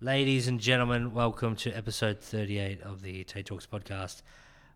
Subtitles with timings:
[0.00, 4.22] Ladies and gentlemen, welcome to episode 38 of the Tate Talks podcast.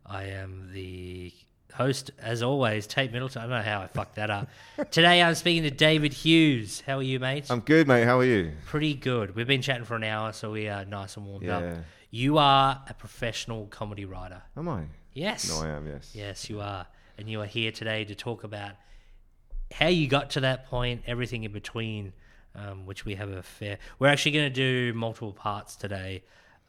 [0.04, 1.32] I am the
[1.74, 3.40] host, as always, Tate Middleton.
[3.40, 4.48] I don't know how I fucked that up.
[4.90, 6.82] Today I'm speaking to David Hughes.
[6.84, 7.46] How are you, mate?
[7.50, 8.02] I'm good, mate.
[8.02, 8.50] How are you?
[8.66, 9.36] Pretty good.
[9.36, 11.62] We've been chatting for an hour, so we are nice and warmed up.
[12.10, 14.42] You are a professional comedy writer.
[14.56, 14.86] Am I?
[15.14, 15.48] Yes.
[15.48, 15.86] No, I am.
[15.86, 16.10] Yes.
[16.14, 16.88] Yes, you are.
[17.16, 18.72] And you are here today to talk about
[19.72, 22.12] how you got to that point, everything in between,
[22.54, 23.78] um, which we have a fair.
[23.98, 26.22] We're actually going to do multiple parts today.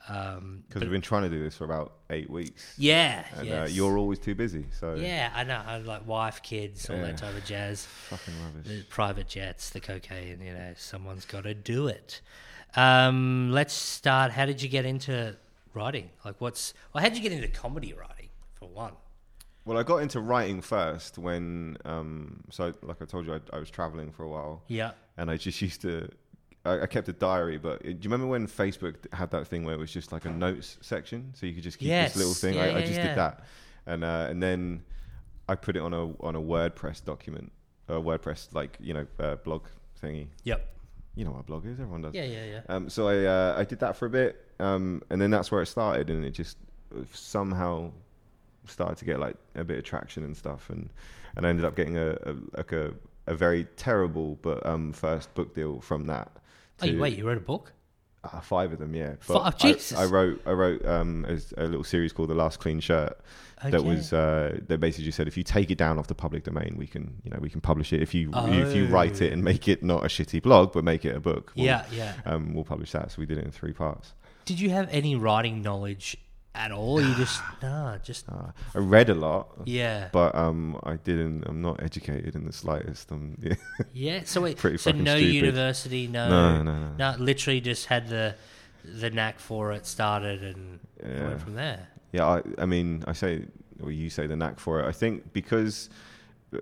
[0.09, 2.73] Um, Because we've been trying to do this for about eight weeks.
[2.77, 3.69] yeah, And yes.
[3.69, 4.65] uh, you're always too busy.
[4.77, 5.61] So Yeah, I know.
[5.65, 7.03] I like wife, kids, all Yeah.
[7.03, 7.85] that type of jazz.
[7.85, 8.67] fucking rubbish.
[8.67, 10.41] The private jets, the cocaine.
[10.41, 12.19] You know, someone's got to do it.
[12.75, 14.31] Um, let's start.
[14.31, 15.37] How did you get into
[15.73, 16.09] writing?
[16.25, 17.01] Like, what's well?
[17.01, 18.29] How did you get into comedy writing?
[18.55, 18.93] For one.
[19.65, 23.59] Well, I got into writing first when, um, so like I told you, I, I
[23.59, 24.91] was traveling for a while, Yeah.
[25.17, 26.09] And I just used to.
[26.65, 29.65] I, I kept a diary, but uh, do you remember when Facebook had that thing
[29.65, 32.13] where it was just like a notes section, so you could just keep Yes.
[32.13, 32.55] this little thing?
[32.55, 33.07] Yeah, I, I yeah, just yeah.
[33.07, 33.43] did that,
[33.85, 34.83] and uh, and then
[35.49, 37.51] I put it on a on a WordPress document,
[37.89, 39.63] a WordPress like you know uh, blog
[40.01, 40.27] thingy.
[40.43, 40.69] Yep.
[41.15, 41.79] You know what a blog is?
[41.79, 42.13] Everyone does.
[42.15, 42.61] Yeah, yeah, yeah.
[42.69, 45.61] Um, so I uh, I did that for a bit, um, and then that's where
[45.61, 46.57] it started, and it just
[47.13, 47.91] somehow
[48.65, 50.89] started to get like a bit of traction and stuff, and
[51.35, 52.93] and I ended up getting a, a like a,
[53.27, 56.31] a very terrible but um, first book deal from that.
[56.81, 57.71] Oh, wait, you wrote a book?
[58.23, 59.15] uh, five of them, yeah.
[59.19, 59.53] Five?
[59.53, 59.97] I- Jesus.
[59.97, 63.19] I, wrote I wrote um, a, a little series called The Last Clean Shirt
[63.65, 66.43] that was uh, that basically just said if you take it down off the public
[66.43, 68.01] domain, we can you know we can publish it.
[68.01, 69.33] If you if you write it Oh.
[69.33, 72.13] and make it not a shitty blog but make it a book, we'll, Yeah, yeah.
[72.25, 73.11] um, we'll publish that.
[73.11, 74.13] So we did it in three parts.
[74.45, 76.17] Did you have any writing knowledge
[76.55, 77.01] at all?
[77.01, 81.43] You just nah, just Uh, I read a lot, yeah, but um, I didn't.
[81.47, 83.11] I'm not educated in the slightest.
[83.11, 83.55] I'm, yeah.
[83.93, 84.21] yeah.
[84.25, 85.33] So wait, pretty so no stupid.
[85.33, 86.95] university, no, No, no, no.
[86.97, 88.35] no, literally just had the
[88.83, 91.27] the knack for it, started, and Yeah.
[91.27, 91.87] went from there.
[92.11, 93.45] Yeah, I, I mean, I say,
[93.81, 94.85] or you say the knack for it.
[94.85, 95.89] I think because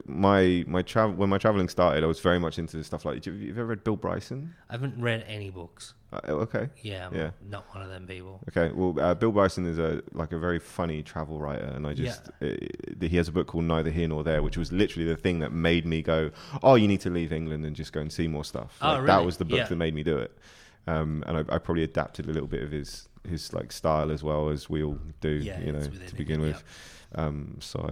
[0.06, 3.24] my my travel when my traveling started, I was very much into stuff like.
[3.26, 4.54] Have you ever read Bill Bryson?
[4.70, 5.94] I haven't read any books.
[6.14, 7.32] Uh, okay, Yeah, I'm Yeah.
[7.50, 8.42] not one of them people.
[8.50, 8.74] okay.
[8.76, 12.30] Well, uh, Bill Bryson is a like a very funny travel writer, and I just
[12.42, 12.48] uh,
[13.00, 15.52] he has a book called Neither Here Nor There, which was literally the thing that
[15.54, 16.32] made me go,
[16.64, 19.06] "Oh, you need to leave England and just go and see more stuff." Oh, Like,
[19.06, 19.68] That was the book Yeah.
[19.68, 20.38] that made me do it,
[20.88, 24.24] um, and I, I probably adapted a little bit of his his like style as
[24.24, 26.64] well as we all do, Yeah, you know, to begin with.
[27.14, 27.88] Um, so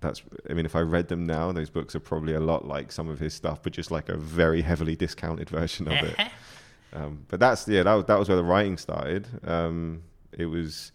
[0.00, 2.92] that's, I mean, if I read them now, those books are probably a lot like
[2.92, 6.16] some of his stuff, but just like a very heavily discounted version of it.
[6.96, 9.26] Um, but that's yeah, that was, that was where the writing started.
[9.42, 10.92] Um, it was.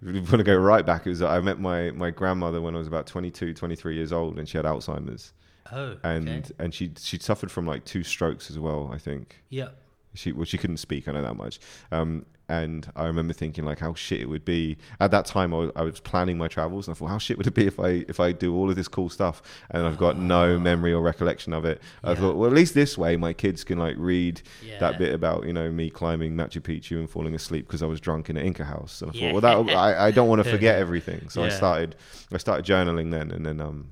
[0.00, 2.74] If you want to go right back, it was I met my, my grandmother when
[2.74, 5.34] I was about 22, 23 years old, and she had Alzheimer's,
[5.72, 6.42] Oh, and okay.
[6.58, 9.42] and she she'd suffered from like two strokes as well, I think.
[9.50, 9.68] yeah,
[10.14, 11.08] She well, she couldn't speak.
[11.08, 11.58] I know that much.
[11.92, 15.54] Um, and I remember thinking like how shit it would be at that time.
[15.54, 17.66] I was, I was planning my travels, and I thought how shit would it be
[17.66, 20.92] if I if I do all of this cool stuff and I've got no memory
[20.92, 21.80] or recollection of it.
[22.04, 22.16] I Yeah.
[22.16, 24.78] thought well at least this way my kids can like read yeah.
[24.78, 27.98] that bit about you know me climbing Machu Picchu and falling asleep because I was
[27.98, 29.00] drunk in an Inca house.
[29.00, 29.20] And I Yeah.
[29.20, 31.96] thought well that I, I don't want to forget everything, so I started
[32.30, 33.90] I started journaling then, and then um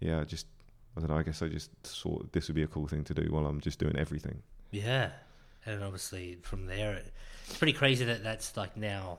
[0.00, 0.46] yeah I just.
[0.94, 1.16] I don't know.
[1.16, 3.62] I guess I just thought this would be a cool thing to do while I'm
[3.62, 4.42] just doing everything.
[4.72, 5.08] Yeah,
[5.66, 7.12] and obviously from there, it,
[7.46, 9.18] it's pretty crazy that that's like now,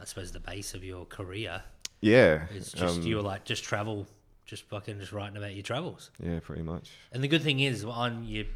[0.00, 1.62] I suppose, the base of your career.
[2.00, 4.06] Yeah, It's just um, you were like just travel,
[4.44, 6.10] just fucking just writing about your travels.
[6.22, 6.90] Yeah, pretty much.
[7.12, 8.46] And the good thing is, on you,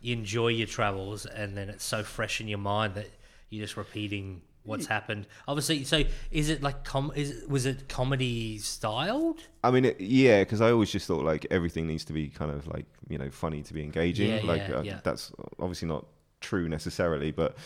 [0.00, 3.08] you enjoy your travels, and then it's so fresh in your mind that
[3.48, 5.26] you're just repeating what's happened.
[5.48, 7.12] Obviously, so is it like com?
[7.14, 9.40] Is was it comedy styled?
[9.64, 12.50] I mean, it, yeah, because I always just thought like everything needs to be kind
[12.50, 14.30] of like you know funny to be engaging.
[14.30, 15.00] Yeah, like yeah, uh, yeah.
[15.02, 16.06] that's obviously not
[16.40, 17.56] true necessarily, but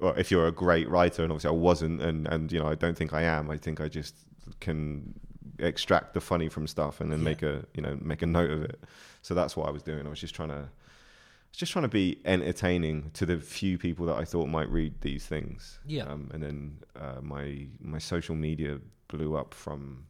[0.00, 2.74] well, if you're a great writer, and obviously I wasn't, and and you know I
[2.74, 3.50] don't think I am.
[3.50, 4.14] I think I just
[4.60, 5.14] can
[5.60, 7.24] extract the funny from stuff and then Yeah.
[7.24, 8.82] make a you know make a note of it.
[9.22, 10.06] So that's what I was doing.
[10.06, 10.54] I was just trying to.
[10.54, 14.68] I was Just trying to be entertaining to the few people that I thought might
[14.68, 15.78] read these things.
[15.86, 16.04] Yeah.
[16.04, 20.06] Um, and then uh, my my social media blew up from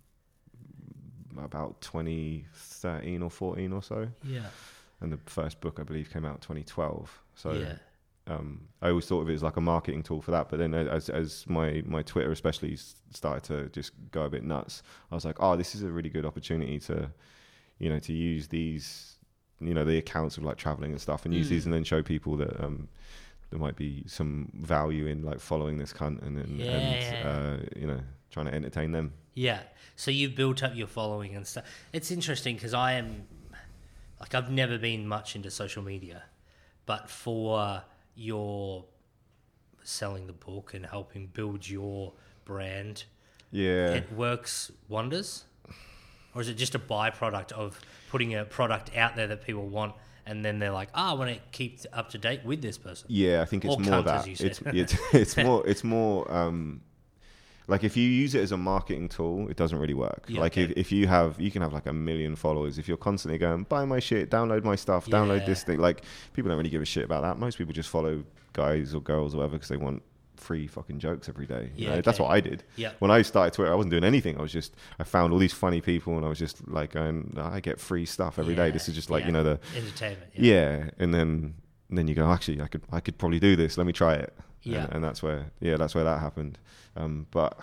[1.36, 4.08] about 2013 or 14 or so.
[4.22, 4.46] Yeah,
[5.00, 7.20] And the first book, I believe, came out 2012.
[7.34, 7.74] So yeah,
[8.26, 10.48] um, I always thought of it as like a marketing tool for that.
[10.48, 12.76] But then as, as my, my Twitter especially
[13.12, 16.08] started to just go a bit nuts, I was like, oh, this is a really
[16.08, 17.10] good opportunity to,
[17.78, 19.16] you know, to use these,
[19.60, 21.50] you know, the accounts of like traveling and stuff and use Mm.
[21.50, 22.88] these and then show people that, um,
[23.50, 27.66] there might be some value in like following this cunt and, and, Yeah, and uh,
[27.76, 28.00] you know,
[28.30, 29.12] trying to entertain them.
[29.34, 29.60] yeah.
[29.96, 31.64] So you've built up your following and stuff.
[31.92, 33.28] It's interesting because I am,
[34.18, 36.24] like, I've never been much into social media,
[36.84, 37.82] but for
[38.14, 38.84] your
[39.82, 42.12] selling the book and helping build your
[42.44, 43.04] brand,
[43.50, 43.88] Yeah.
[43.92, 45.44] it works wonders?
[46.34, 47.78] Or is it just a byproduct of
[48.10, 49.94] putting a product out there that people want
[50.26, 53.06] and then they're like, oh, I want to keep up to date with this person?
[53.10, 54.46] Yeah, I think it's Or more cunt, as that you said.
[54.76, 56.80] it's it's it's more it's more um
[57.66, 60.24] like if you use it as a marketing tool, it doesn't really work.
[60.28, 60.80] Yeah, like if, okay.
[60.80, 62.78] if you have you can have like a million followers.
[62.78, 66.02] If you're constantly going, buy my shit, download my stuff, download this thing, like
[66.34, 67.38] people don't really give a shit about that.
[67.38, 68.22] Most people just follow
[68.52, 70.02] guys or girls or whatever because they want
[70.36, 71.70] free fucking jokes every day.
[71.76, 72.00] you Yeah, know?
[72.02, 72.64] That's what I did.
[72.76, 72.90] Yeah.
[72.98, 74.36] When I started Twitter, I wasn't doing anything.
[74.38, 77.34] I was just I found all these funny people and I was just like going,
[77.40, 78.70] I get free stuff every day.
[78.70, 79.26] This is just like, Yeah.
[79.28, 80.30] you know, the entertainment.
[80.34, 81.54] yeah, and then
[81.88, 83.78] and then you go, actually, I could I could probably do this.
[83.78, 84.34] Let me try it.
[84.62, 84.84] Yeah.
[84.84, 86.58] and, and that's where yeah, that's where that happened.
[86.96, 87.58] Um, but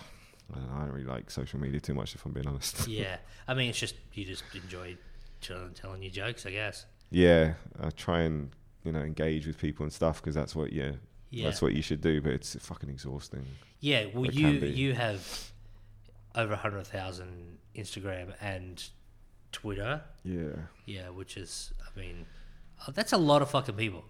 [0.52, 2.86] I don't, know, I don't really like social media too much, if I'm being honest.
[2.88, 3.16] yeah.
[3.48, 4.96] I mean, it's just you just enjoy
[5.40, 6.86] telling, telling your jokes, I guess.
[7.10, 8.50] yeah, I try and
[8.84, 10.92] you know engage with people and stuff because that's what yeah,
[11.30, 11.44] Yeah.
[11.44, 12.20] that's what you should do.
[12.20, 13.44] But it's fucking exhausting.
[13.80, 14.06] Yeah.
[14.14, 15.50] Well, It you you have
[16.34, 18.82] over a hundred thousand Instagram and
[19.52, 20.02] Twitter.
[20.24, 20.56] Yeah.
[20.86, 22.26] Yeah, which is, I mean,
[22.86, 24.04] oh, that's a lot of fucking people.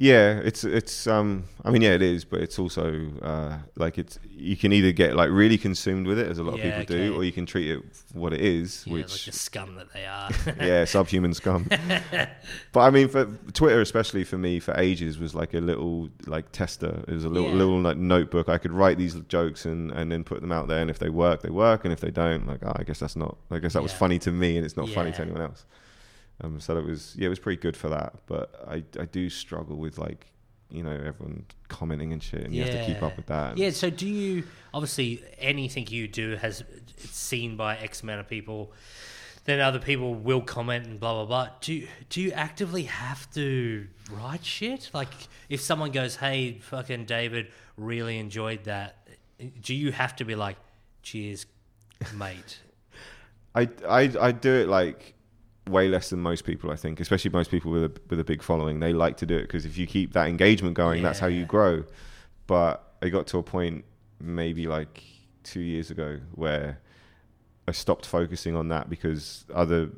[0.00, 4.16] Yeah, it's it's um I mean yeah it is, but it's also uh like it's
[4.30, 6.96] you can either get like really consumed with it as a lot Yeah, of people
[6.96, 7.06] okay.
[7.08, 9.92] do, or you can treat it what it is, Yeah, which like the scum that
[9.92, 10.30] they are.
[10.64, 11.66] yeah, subhuman scum.
[12.72, 16.52] but I mean, for Twitter, especially for me, for ages was like a little like
[16.52, 17.02] tester.
[17.08, 17.56] It was a little Yeah.
[17.56, 18.48] little like notebook.
[18.48, 20.80] I could write these jokes and and then put them out there.
[20.80, 21.82] And if they work, they work.
[21.84, 23.36] And if they don't, like oh, I guess that's not.
[23.50, 25.66] I guess that was funny to me, and it's not funny to anyone else.
[26.42, 28.14] Um, so that was yeah, it was pretty good for that.
[28.26, 30.26] But I I do struggle with like
[30.70, 33.56] you know everyone commenting and shit, and you have to keep up with that.
[33.58, 33.70] Yeah.
[33.70, 38.72] So, do you obviously anything you do has it's seen by X amount of people?
[39.44, 41.54] Then other people will comment and blah blah blah.
[41.62, 44.90] Do you, do you actively have to write shit?
[44.92, 45.08] Like,
[45.48, 49.08] if someone goes, "Hey, fucking David, really enjoyed that,"
[49.60, 50.56] do you have to be like,
[51.02, 51.46] "Cheers,
[52.14, 52.60] mate"?
[53.54, 55.14] I, I I do it like
[55.68, 56.70] way less than most people.
[56.70, 59.36] I think, especially most people with a with a big following, they like to do
[59.36, 61.84] it because if you keep that engagement going, that's how you grow.
[62.46, 63.84] But I got to a point
[64.20, 65.02] maybe like
[65.44, 66.80] two years ago where
[67.66, 69.90] I stopped focusing on that because other.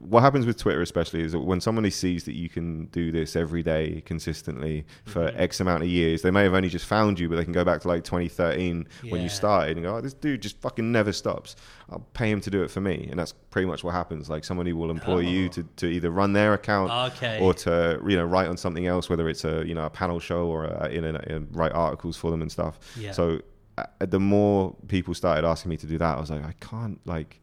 [0.00, 3.36] What happens with Twitter, especially, is that when somebody sees that you can do this
[3.36, 5.38] every day consistently for Mhm.
[5.40, 7.64] X amount of years, they may have only just found you, but they can go
[7.64, 11.12] back to like 2013 when you started and go, oh, this dude just fucking never
[11.12, 11.56] stops.
[11.90, 13.08] I'll pay him to do it for me.
[13.10, 14.30] And that's pretty much what happens.
[14.30, 15.48] Like somebody will employ you Oh.
[15.48, 17.38] to, to either run their account Okay.
[17.40, 20.18] or to, you know, write on something else, whether it's a, you know, a panel
[20.20, 22.78] show or a, in a, in write articles for them and stuff.
[22.98, 23.10] yeah.
[23.12, 23.40] So
[23.76, 27.00] uh, the more people started asking me to do that, I was like, I can't
[27.06, 27.40] like,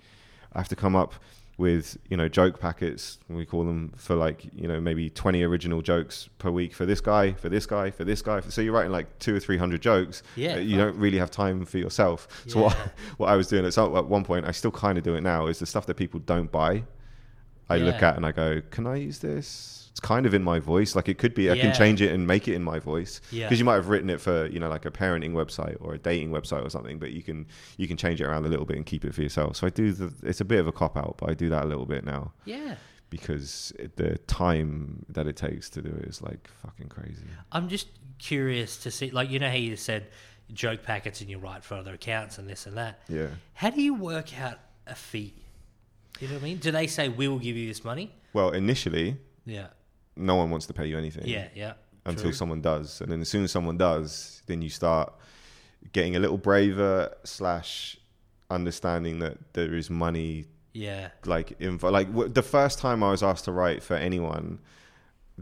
[0.54, 1.13] I have to come up
[1.62, 5.81] with you know joke packets we call them for like you know maybe 20 original
[5.81, 8.42] jokes per week for this guy for this guy for this guy.
[8.42, 11.66] So you're writing like two or three hundred jokes Yeah, you don't really have time
[11.66, 12.28] for yourself.
[12.48, 12.88] So what, Yeah.
[13.18, 15.22] what i was doing at, some, at one point i still kind of do it
[15.22, 16.84] now is the stuff that people don't buy
[17.69, 20.57] i look at and i go can i use this it's kind of in my
[20.59, 21.63] voice like it could be i Yeah.
[21.63, 23.45] can change it and make it in my voice Yeah.
[23.45, 25.97] because you might have written it for you know like a parenting website or a
[25.97, 27.45] dating website or something but you can
[27.77, 29.69] you can change it around a little bit and keep it for yourself so i
[29.69, 31.85] do the it's a bit of a cop out but i do that a little
[31.85, 32.75] bit now yeah.
[33.09, 37.67] because it, the time that it takes to do it is like fucking crazy I'm
[37.67, 40.07] just curious to see, like, you know how you said
[40.53, 43.01] joke packets and you write for other accounts and this and that.
[43.10, 45.33] yeah How do you work out a fee?
[46.19, 46.57] You know what I mean?
[46.57, 48.13] Do they say we will give you this money?
[48.33, 49.67] well initially Yeah,
[50.15, 51.74] no one wants to pay you anything yeah, yeah.
[52.06, 52.34] until True.
[52.34, 53.01] someone does.
[53.01, 55.13] And then as soon as someone does then you start
[55.94, 57.98] getting a little braver slash
[58.50, 63.24] understanding that there is money Yeah, like info like w- the first time I was
[63.24, 64.60] asked to write for anyone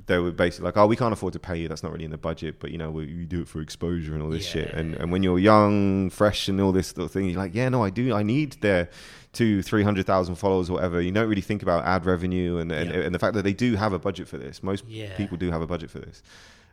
[0.05, 1.67] they were basically like oh we can't afford to pay you.
[1.67, 4.13] That's not really in the budget but you know we, you do it for exposure
[4.13, 4.69] and all this shit.
[4.73, 7.67] And and when you're young fresh and all this sort of thing you're like yeah
[7.69, 8.13] no I do.
[8.13, 8.89] I need their
[9.33, 12.71] two three hundred thousand followers or whatever you don't really think about ad revenue and
[12.71, 13.01] and, Yeah.
[13.01, 15.15] and the fact that they do have a budget for this most Yeah.
[15.17, 16.23] people do have a budget for this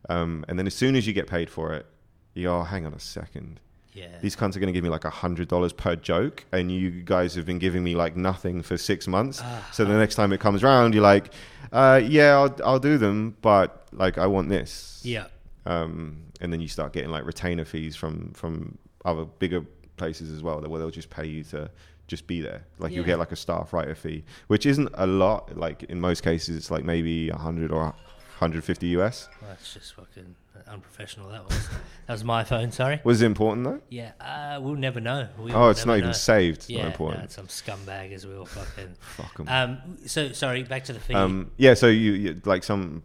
[0.09, 1.87] um, and then as soon as you get paid for it
[2.35, 3.61] you go oh, hang on a second
[3.93, 4.07] yeah.
[4.21, 6.91] these cunts are going to give me like a hundred dollars per joke, and you
[6.91, 9.41] guys have been giving me like nothing for six months.
[9.43, 9.67] Ah.
[9.73, 11.33] so the next time it comes around, you're like,
[11.73, 15.29] uh, "Yeah, I'll, I'll do them, but like I want this." yeah,
[15.65, 19.63] Um, and then you start getting like retainer fees from from other bigger
[19.97, 21.71] places as well, where they'll just pay you to
[22.07, 22.65] just be there.
[22.79, 23.07] Like you Yeah.
[23.07, 25.57] get like a staff writer fee, which isn't a lot.
[25.57, 27.95] Like in most cases, it's like maybe a hundred or
[28.39, 29.29] 150 US.
[29.41, 30.35] Well, that's just fucking
[30.69, 31.29] unprofessional.
[31.31, 31.69] That was.
[32.07, 32.71] that was my phone.
[32.73, 33.01] Sorry.
[33.05, 33.81] Was it important though?
[33.89, 35.29] Yeah, uh, we'll never know.
[35.39, 36.57] We Oh, it's never not even saved.
[36.59, 37.23] It's Yeah, not important.
[37.23, 38.45] no, some scumbag as well.
[38.45, 38.95] Fucking.
[39.01, 39.49] Fuck 'em.
[39.49, 39.99] Um.
[40.07, 40.63] So sorry.
[40.65, 41.15] Back to the fee.
[41.15, 43.03] Um, yeah, so you, you like some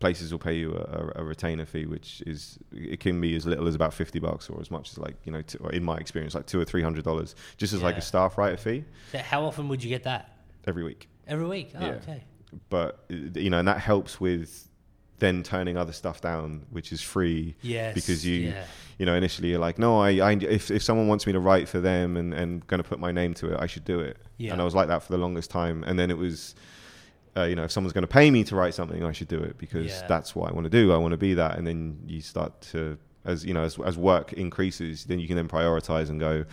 [0.00, 3.68] places will pay you a, a, retainer fee, which is it can be as little
[3.68, 5.96] as about fifty bucks, or as much as like you know, t- or in my
[5.98, 9.18] experience, like two or three hundred dollars, just as like a staff writer fee So
[9.18, 10.36] how often would you get that?
[10.66, 11.08] every week.
[11.28, 11.70] Every week?
[11.74, 11.92] Oh, Yeah.
[11.92, 12.24] okay.
[12.68, 14.68] But uh, you know, and that helps with
[15.20, 17.54] then turning other stuff down, which is free.
[17.62, 17.94] Yes.
[17.94, 18.64] Because you- Yeah.
[18.98, 21.68] You know, initially you're like, no, I, I if if someone wants me to write
[21.70, 24.18] for them and and going to put my name to it, I should do it.
[24.36, 24.52] Yeah.
[24.52, 26.54] And I was like that for the longest time, and then it was.
[27.36, 29.38] Uh, you know, if someone's going to pay me to write something, I should do
[29.38, 30.06] it because Yeah.
[30.08, 30.92] that's what I want to do.
[30.92, 33.96] I want to be that, and then you start to, as you know, as as
[33.96, 36.44] work increases, then you can then prioritize and go,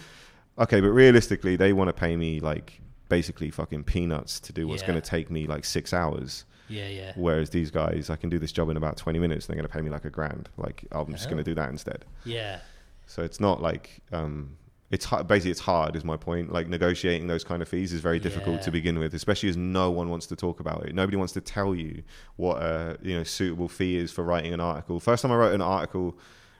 [0.60, 2.80] okay, but realistically, they want to pay me like
[3.10, 4.90] basically fucking peanuts to do what's Yeah.
[4.90, 6.46] going to take me like six hours.
[6.70, 7.14] Yeah, yeah.
[7.16, 9.70] Whereas these guys, I can do this job in about 20 minutes and they're going
[9.70, 10.50] to pay me like a grand.
[10.58, 11.30] Like, I'm just Oh.
[11.30, 12.04] going to do that instead.
[12.26, 12.60] Yeah.
[13.06, 14.58] So it's not like, um,
[14.90, 16.52] it's hard, basically it's hard is my point.
[16.52, 18.62] Like negotiating those kind of fees is very difficult Yeah.
[18.62, 20.96] to begin with, especially as no one wants to talk about it.
[20.96, 22.04] Nobody wants to tell you
[22.38, 25.00] what a you know suitable fee is for writing an article.
[25.00, 26.18] First time I wrote an article,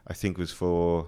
[0.08, 1.08] I think was for,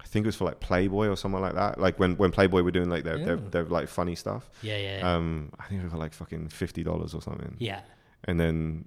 [0.00, 1.80] I think it was for like Playboy or something like that.
[1.80, 4.50] Like when when Playboy were doing like their their, their like funny stuff.
[4.62, 5.14] Yeah, yeah.
[5.14, 7.80] Um, I think it was like fucking fifty dollars or something yeah.
[8.24, 8.84] and then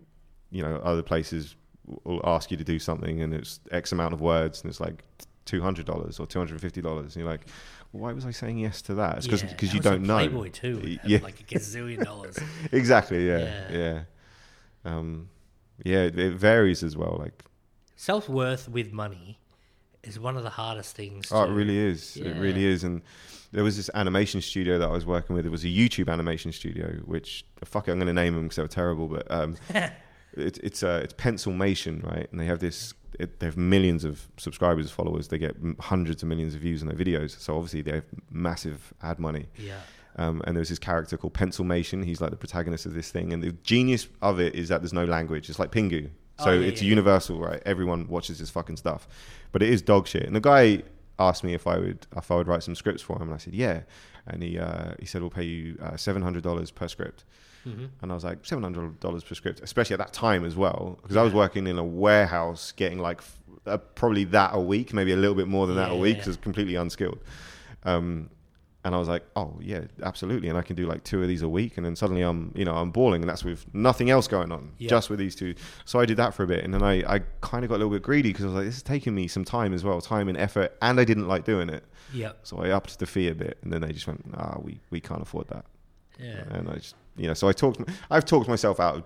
[0.49, 1.55] you know other places
[2.03, 5.03] will ask you to do something and it's x amount of words and it's like
[5.45, 7.47] $200 or $250 you're like
[7.91, 9.49] why was i saying yes to that it's because yeah.
[9.49, 10.97] because you don't know Playboy too.
[11.03, 11.19] Yeah.
[11.21, 12.37] Like a gazillion dollars.
[12.71, 13.37] exactly yeah
[13.69, 13.77] Yeah.
[13.77, 14.01] yeah
[14.85, 15.29] um
[15.83, 17.43] yeah it, it varies as well like
[17.95, 19.37] Self worth with money
[20.03, 21.31] is one of the hardest things.
[21.31, 23.01] oh it really is it really is and
[23.51, 26.51] there was this animation studio that i was working with it was a youtube animation
[26.51, 29.55] studio which fuck it i'm going to name them because they were terrible but um
[30.33, 32.27] it, it's uh, it's Pencilmation, right?
[32.31, 32.93] And they have this.
[33.21, 35.27] It, they have millions of subscribers, followers.
[35.27, 37.39] They get hundreds of millions of views on their videos.
[37.39, 39.47] So obviously they have massive ad money.
[39.57, 39.79] Yeah.
[40.17, 42.03] Um, and there's this character called Pencilmation.
[42.03, 43.31] He's like the protagonist of this thing.
[43.33, 45.49] And the genius of it is that there's no language.
[45.49, 46.09] It's like Pingu.
[46.39, 46.89] So Oh, yeah, it's yeah, yeah.
[46.89, 47.61] universal, right?
[47.65, 49.07] Everyone watches this fucking stuff.
[49.51, 50.23] But it is dog shit.
[50.23, 50.83] And the guy
[51.19, 53.37] asked me if I would if I would write some scripts for him, and I
[53.37, 53.81] said yeah.
[54.27, 57.23] And he uh, he said we'll pay you uh, seven hundred dollars per script.
[57.63, 60.55] hmm And I was like, seven hundred dollars per script, especially at that time as
[60.55, 64.59] well, because I was working in a warehouse, getting like f- uh, probably that a
[64.59, 66.21] week, maybe a little bit more than that a week, yeah.
[66.21, 67.19] because was completely unskilled.
[67.83, 68.29] Um,
[68.83, 71.41] and I was like, oh yeah, absolutely, and I can do like two of these
[71.43, 74.27] a week, and then suddenly I'm, you know, I'm balling, and that's with nothing else
[74.27, 74.89] going on, Yeah.
[74.89, 75.53] just with these two.
[75.85, 77.79] So I did that for a bit, and then I, I kind of got a
[77.79, 80.01] little bit greedy because I was like, this is taking me some time as well,
[80.01, 81.83] time and effort, and I didn't like doing it,
[82.13, 82.39] Yep.
[82.43, 84.99] so I upped the fee a bit, and then they just went, ah, we we
[84.99, 85.65] can't afford that.
[86.19, 86.43] Yeah.
[86.49, 89.03] And I just, you know, so I talked, I've talked myself out of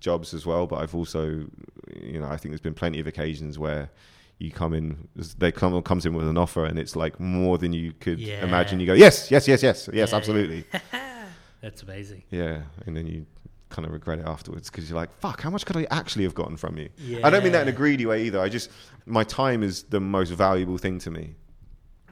[0.00, 1.46] jobs as well, but I've also,
[1.94, 3.90] you know, I think there's been plenty of occasions where
[4.38, 7.72] you come in, they come comes in with an offer and it's like more than
[7.72, 8.44] you could Yeah.
[8.44, 8.80] imagine.
[8.80, 10.16] You go, yes, yes, yes, yes, yes, Yeah.
[10.16, 10.64] absolutely.
[11.62, 12.22] That's amazing.
[12.30, 12.62] Yeah.
[12.86, 13.26] And then you
[13.70, 16.34] kind of regret it afterwards because you're like, fuck, how much could I actually have
[16.34, 16.90] gotten from you?
[17.24, 18.40] I don't mean that in a greedy way either.
[18.40, 18.70] I just,
[19.06, 21.34] my time is the most valuable thing to me.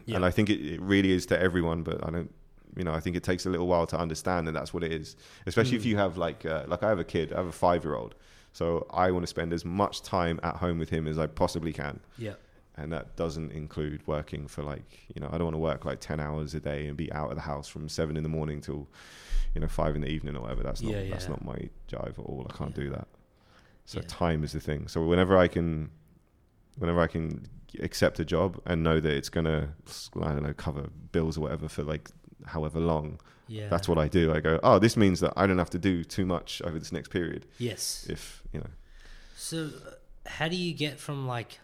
[0.07, 0.17] Yeah.
[0.17, 2.33] And I think it, it really is to everyone, but I don't,
[2.77, 4.93] you know, I think it takes a little while to understand that that's what it
[4.93, 5.17] is.
[5.47, 5.87] Especially if Mm.
[5.87, 8.15] you have like, uh, like I have a kid, I have a five year old.
[8.53, 11.73] So I want to spend as much time at home with him as I possibly
[11.73, 12.01] can.
[12.19, 12.35] Yeah.
[12.77, 16.01] And that doesn't include working for like, you know, I don't want to work like
[16.01, 18.61] 10 hours a day and be out of the house from seven in the morning
[18.61, 18.89] till,
[19.55, 20.63] you know, five in the evening or whatever.
[20.63, 22.47] That's not, Yeah, that's not my jive at all.
[22.49, 22.85] I can't Yeah.
[22.85, 23.09] do that.
[23.85, 24.07] So Yeah.
[24.09, 24.89] time is the thing.
[24.89, 25.91] So whenever I can,
[26.79, 27.47] whenever I can
[27.81, 29.75] accept a job and know that it's gonna,
[30.21, 32.11] I don't know, cover bills or whatever for like
[32.47, 33.19] however long,
[33.49, 33.69] Yeah.
[33.69, 34.33] that's what I do.
[34.33, 36.93] I go, oh, this means that I don't have to do too much over this
[36.93, 37.47] next period.
[37.59, 38.07] Yes.
[38.09, 38.71] If you know,
[39.37, 39.91] So, uh,
[40.27, 41.59] how do you get from like?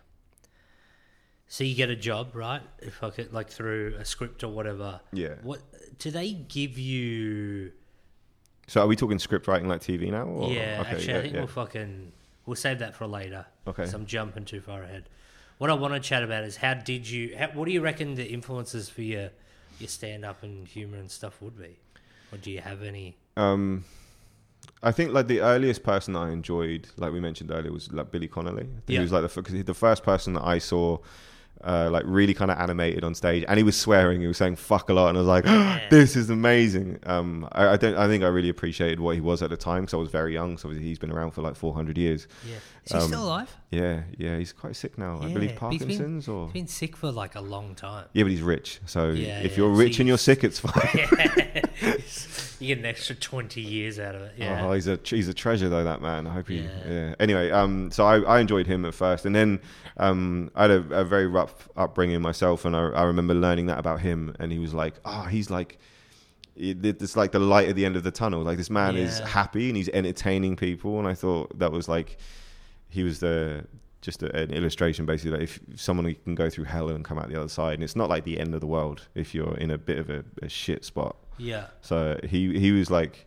[1.51, 2.61] So you get a job, right?
[2.81, 5.01] If I could, like through a script or whatever.
[5.13, 5.37] yeah.
[5.43, 5.61] What
[5.99, 7.73] do they give you?
[8.67, 10.25] So are we talking script writing like TV now?
[10.25, 10.51] Or?
[10.53, 11.41] yeah, Okay, actually, yeah, I think yeah.
[11.41, 12.13] we'll fucking
[12.45, 13.47] we'll save that for later.
[13.67, 13.85] Okay.
[13.85, 15.09] 'cause I'm jumping too far ahead.
[15.57, 17.35] What I want to chat about is how did you?
[17.37, 19.31] How, what do you reckon the influences for your
[19.81, 21.77] your stand up and humor and stuff would be?
[22.33, 23.17] Or do you have any?
[23.37, 23.85] Um,
[24.83, 28.29] I think like the earliest person I enjoyed, like we mentioned earlier, was like Billy
[28.29, 28.63] Connolly.
[28.63, 28.99] I think Yeah.
[28.99, 30.99] He was like the because the first person that I saw.
[31.65, 34.21] Uh, like really kind of animated on stage, and he was swearing.
[34.21, 35.45] He was saying "fuck" a lot, and I was like,
[35.91, 37.97] "This is amazing." Um, I, I don't.
[37.97, 40.33] I think I really appreciated what he was at the time because I was very
[40.33, 40.57] young.
[40.57, 42.29] So obviously he's been around for like 400 years.
[42.49, 43.57] Yeah, is he Um, still alive?
[43.71, 44.39] Yeah, yeah.
[44.39, 45.19] He's quite sick now.
[45.21, 48.05] I Yeah, believe he's been- Parkinson's or He's been sick for like a long time.
[48.13, 48.79] yeah, but he's rich.
[48.87, 51.09] So Yeah, if you're so rich and you're sick, it's fine.
[52.61, 54.33] you get an extra twenty years out of it.
[54.37, 54.65] Yeah.
[54.67, 55.85] Oh, he's a he's a treasure though.
[55.85, 56.27] That man.
[56.27, 56.59] I hope he.
[56.61, 56.71] Yeah.
[56.89, 57.15] Yeah.
[57.21, 59.61] Anyway, um, so I, I enjoyed him at first, and then
[59.97, 63.79] um, I had a, a very rough upbringing myself, and I, I remember learning that
[63.79, 65.79] about him, and he was like, oh, he's like.
[66.61, 68.43] it's like the light at the end of the tunnel.
[68.43, 72.19] Like this man is happy and he's entertaining people, and I thought that was like
[72.89, 73.65] he was the
[74.01, 77.29] just a, an illustration, basically, that if someone can go through hell and come out
[77.29, 79.71] the other side, and it's not like the end of the world if you're in
[79.71, 81.17] a bit of a, a shit spot.
[81.37, 81.67] Yeah.
[81.81, 83.27] So he he was like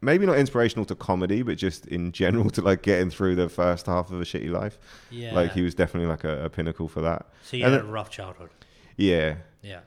[0.00, 3.86] maybe not inspirational to comedy, but just in general to like getting through the first
[3.86, 4.78] half of a shitty life.
[5.10, 5.34] Yeah.
[5.34, 7.26] Like he was definitely like a, a pinnacle for that.
[7.42, 8.50] So you and had a rough childhood.
[8.96, 9.80] Yeah, Yeah.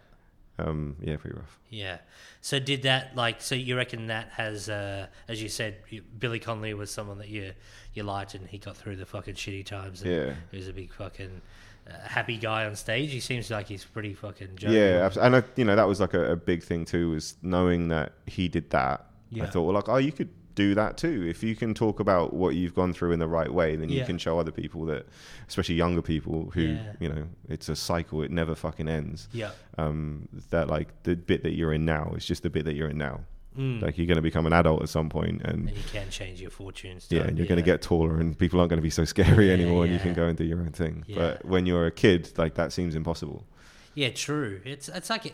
[0.59, 1.59] um, yeah, pretty rough.
[1.69, 1.97] Yeah.
[2.41, 3.41] So did that like?
[3.41, 7.29] So you reckon that has, uh, as you said, you, Billy Connolly was someone that
[7.29, 7.53] you
[7.93, 10.01] you liked, and he got through the fucking shitty times.
[10.01, 10.33] And Yeah.
[10.49, 11.41] He was a big fucking
[11.87, 13.11] uh, happy guy on stage.
[13.11, 14.55] He seems like he's pretty fucking.
[14.55, 14.81] Jovial.
[14.81, 17.89] Yeah, and I, you know that was like a, a big thing too, was knowing
[17.89, 19.05] that he did that.
[19.31, 19.43] Yeah.
[19.45, 22.33] I thought, well, like, oh, you could do that too if you can talk about
[22.33, 23.77] what you've gone through in the right way.
[23.77, 24.05] Then you Yeah.
[24.05, 25.07] can show other people that,
[25.47, 26.93] especially younger people who, Yeah.
[26.99, 29.29] you know, it's a cycle; it never fucking ends.
[29.31, 29.51] Yeah.
[29.77, 32.89] Um, that like the bit that you're in now is just the bit that you're
[32.89, 33.21] in now.
[33.57, 33.81] Mm.
[33.81, 36.41] Like you're going to become an adult at some point, and and you can change
[36.41, 37.07] your fortunes.
[37.09, 37.49] yeah, and you're you?
[37.49, 39.93] going to get taller, and people aren't going to be so scary Yeah, anymore, and
[39.93, 41.03] you can go and do your own thing.
[41.07, 41.15] Yeah.
[41.17, 43.45] But when you're a kid, like that seems impossible.
[43.93, 44.61] Yeah, true.
[44.65, 45.33] It's it's like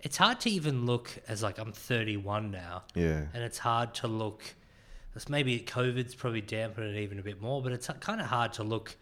[0.00, 4.08] it's hard to even look as like I'm 31 now, Yeah, and it's hard to
[4.08, 4.42] look.
[5.30, 8.62] Maybe COVID's probably dampened it even a bit more, but it's kind of hard to
[8.62, 8.98] look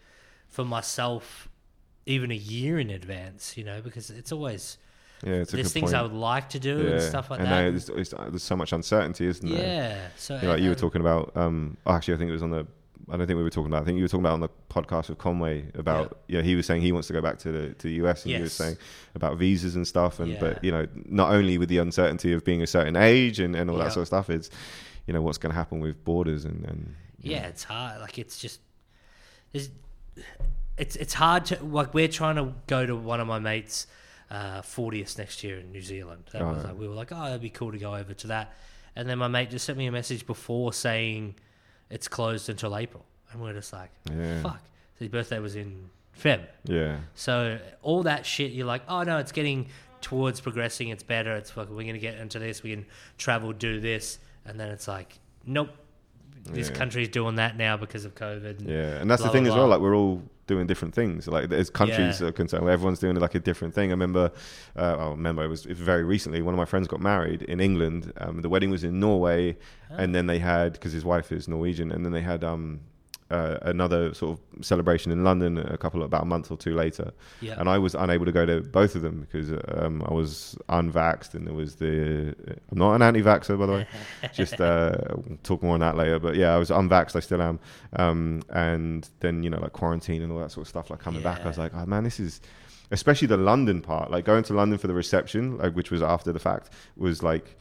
[0.47, 1.49] for myself
[2.05, 4.77] even a year in advance, you know, because it's always
[5.23, 5.95] yeah, it's a there's things point.
[5.95, 7.87] I would like to do and stuff like and that.
[7.87, 9.59] there's, there's, so much uncertainty, isn't there?
[9.59, 11.31] yeah, so You know, like you were talking about.
[11.35, 12.67] Um, oh, actually, I think it was on the.
[13.09, 13.83] I don't think we were talking about.
[13.83, 16.19] I think you were talking about on the podcast with Conway about.
[16.27, 18.33] Yeah, he was saying he wants to go back to the to the US, and
[18.35, 18.77] he was saying
[19.13, 20.19] about visas and stuff.
[20.19, 20.39] And Yeah.
[20.39, 23.69] but you know, not only with the uncertainty of being a certain age and, and
[23.69, 23.83] all Yeah.
[23.85, 24.49] that sort of stuff, it's
[25.07, 27.47] you know what's going to happen with borders and and you yeah, know.
[27.49, 28.01] it's hard.
[28.01, 28.59] Like it's just
[29.53, 29.69] it's
[30.77, 31.93] it's it's hard to like.
[31.93, 33.87] We're trying to go to one of my mates'
[34.31, 36.23] uh, 40th next year in New Zealand.
[36.31, 38.27] That Oh, was like we were like, oh, it'd be cool to go over to
[38.27, 38.53] that.
[38.95, 41.35] And then my mate just sent me a message before saying
[41.89, 44.41] it's closed until April, and we're just like, Yeah.
[44.41, 44.59] fuck.
[44.97, 45.89] So his birthday was in
[46.19, 46.45] Feb.
[46.63, 46.97] yeah.
[47.15, 49.67] So all that shit, you're like, oh no, it's getting
[50.01, 50.89] towards progressing.
[50.89, 51.35] It's better.
[51.35, 51.75] It's fucking.
[51.75, 52.63] We're gonna get into this.
[52.63, 52.85] We can
[53.17, 55.69] travel, do this, and then it's like, nope.
[56.47, 56.75] This Yeah.
[56.75, 58.59] country's doing that now because of COVID.
[58.59, 59.65] and Yeah, and that's blah, the thing blah, as well.
[59.67, 59.75] blah.
[59.75, 61.27] Like we're all doing different things.
[61.27, 62.27] Like as countries Yeah.
[62.27, 63.89] are concerned, where everyone's doing like a different thing.
[63.89, 64.31] I remember,
[64.75, 66.41] uh, I remember it was, it was very recently.
[66.41, 68.13] One of my friends got married in England.
[68.17, 69.57] Um, the wedding was in Norway,
[69.91, 69.95] Ah.
[69.97, 72.81] and then they had because his wife is Norwegian, and then they had um,
[73.31, 77.11] uh, another sort of celebration in London a couple about a month or two later.
[77.41, 77.59] Yeah.
[77.59, 81.33] And I was unable to go to both of them because um, I was unvaxxed,
[81.33, 82.35] and there was the.
[82.71, 83.87] I'm not an anti-vaxxer, by the way.
[84.33, 86.19] Just uh, we'll talk more on that later.
[86.19, 87.15] But yeah, I was unvaxxed.
[87.15, 87.59] I still am.
[87.93, 90.89] Um, and then you know, like quarantine and all that sort of stuff.
[90.89, 92.41] Like coming back, I was like, oh man, this is.
[92.91, 96.31] Especially the London part, like going to London for the reception, like which was after
[96.31, 97.57] the fact, was like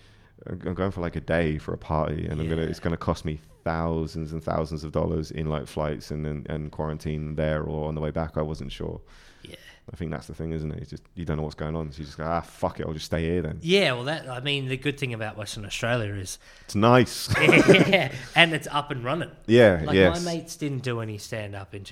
[0.46, 3.24] I'm going for like a day for a party, and I'm gonna it's gonna cost
[3.24, 7.88] me thousands and thousands of dollars in like flights and, and and quarantine there or
[7.88, 8.36] on the way back.
[8.36, 9.00] I wasn't sure.
[9.42, 9.56] Yeah.
[9.92, 10.78] I think that's the thing, isn't it?
[10.80, 12.86] It's just you don't know what's going on, so you just go, ah, fuck it,
[12.86, 13.58] I'll just stay here then.
[13.60, 17.28] Yeah, well, that I mean, the good thing about Western Australia is, It's nice.
[17.40, 19.30] yeah, and it's up and running.
[19.46, 21.84] yeah, Like yes, my mates didn't do any stand up in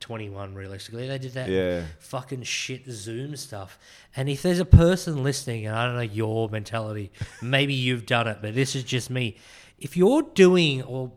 [0.00, 0.54] 2021.
[0.54, 3.78] Realistically, they did that yeah, fucking shit Zoom stuff.
[4.14, 8.26] And if there's a person listening, and I don't know your mentality, maybe you've done
[8.26, 9.36] it, but this is just me.
[9.78, 11.12] If you're doing or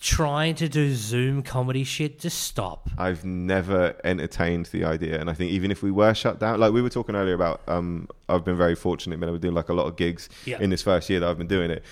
[0.00, 2.90] trying to do Zoom comedy shit, just stop.
[2.98, 6.72] I've never entertained the idea, and I think even if we were shut down, like
[6.74, 9.70] we were talking earlier about, um, I've been very fortunate, been able to do like
[9.70, 10.60] a lot of gigs Yeah.
[10.60, 11.82] in this first year that I've been doing it.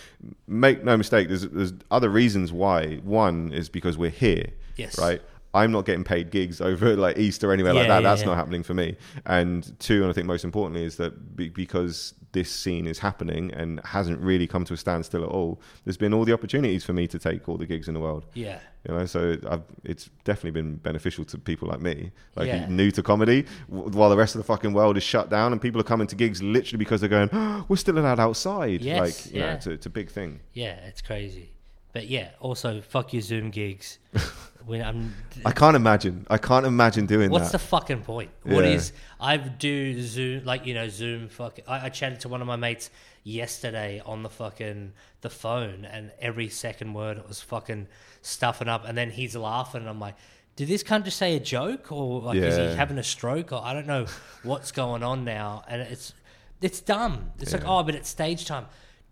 [0.46, 2.96] Make no mistake, there's there's other reasons why.
[2.96, 4.98] One is because we're here, Yes.
[4.98, 5.22] right?
[5.54, 7.96] I'm not getting paid gigs over like East or anywhere like that.
[8.02, 8.28] yeah, That's yeah.
[8.28, 8.96] not happening for me.
[9.26, 13.52] And two, and I think most importantly, is that be- because this scene is happening
[13.52, 16.94] and hasn't really come to a standstill at all, there's been all the opportunities for
[16.94, 18.24] me to take all the gigs in the world.
[18.32, 18.58] Yeah.
[18.88, 22.66] You know, so I've, it's definitely been beneficial to people like me, like Yeah.
[22.68, 25.60] new to comedy, w- while the rest of the fucking world is shut down and
[25.60, 28.80] people are coming to gigs literally because they're going, oh, we're still allowed outside.
[28.80, 29.52] Yes, like, you know, yeah.
[29.54, 30.40] it's a, it's a big thing.
[30.54, 31.51] Yeah, it's crazy.
[31.92, 33.98] But yeah, also, fuck your Zoom gigs.
[34.66, 36.26] when I'm, I can't imagine.
[36.30, 37.60] I can't imagine doing What's that.
[37.60, 38.30] the fucking point?
[38.44, 38.70] What Yeah.
[38.70, 42.46] is I do Zoom like you know Zoom fuck I, I chatted to one of
[42.46, 42.90] my mates
[43.24, 47.86] yesterday on the fucking the phone and every second word it was fucking
[48.20, 50.16] stuffing up and then he's laughing and I'm like
[50.56, 53.60] did this cunt just say a joke or like is he having a stroke or
[53.64, 54.06] I don't know
[54.42, 56.14] what's going on now and it's
[56.60, 57.32] it's dumb.
[57.40, 58.66] It's like oh but it's stage time.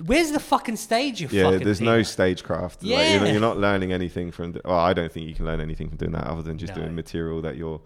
[0.06, 2.82] Where's the fucking stage you yeah, fucking there's no stagecraft.
[2.82, 3.18] Like, you're, Yeah.
[3.18, 4.56] not- you're not learning anything from.
[4.64, 6.82] Well, I don't think you can learn anything from doing that other than just No.
[6.82, 7.80] doing material that you're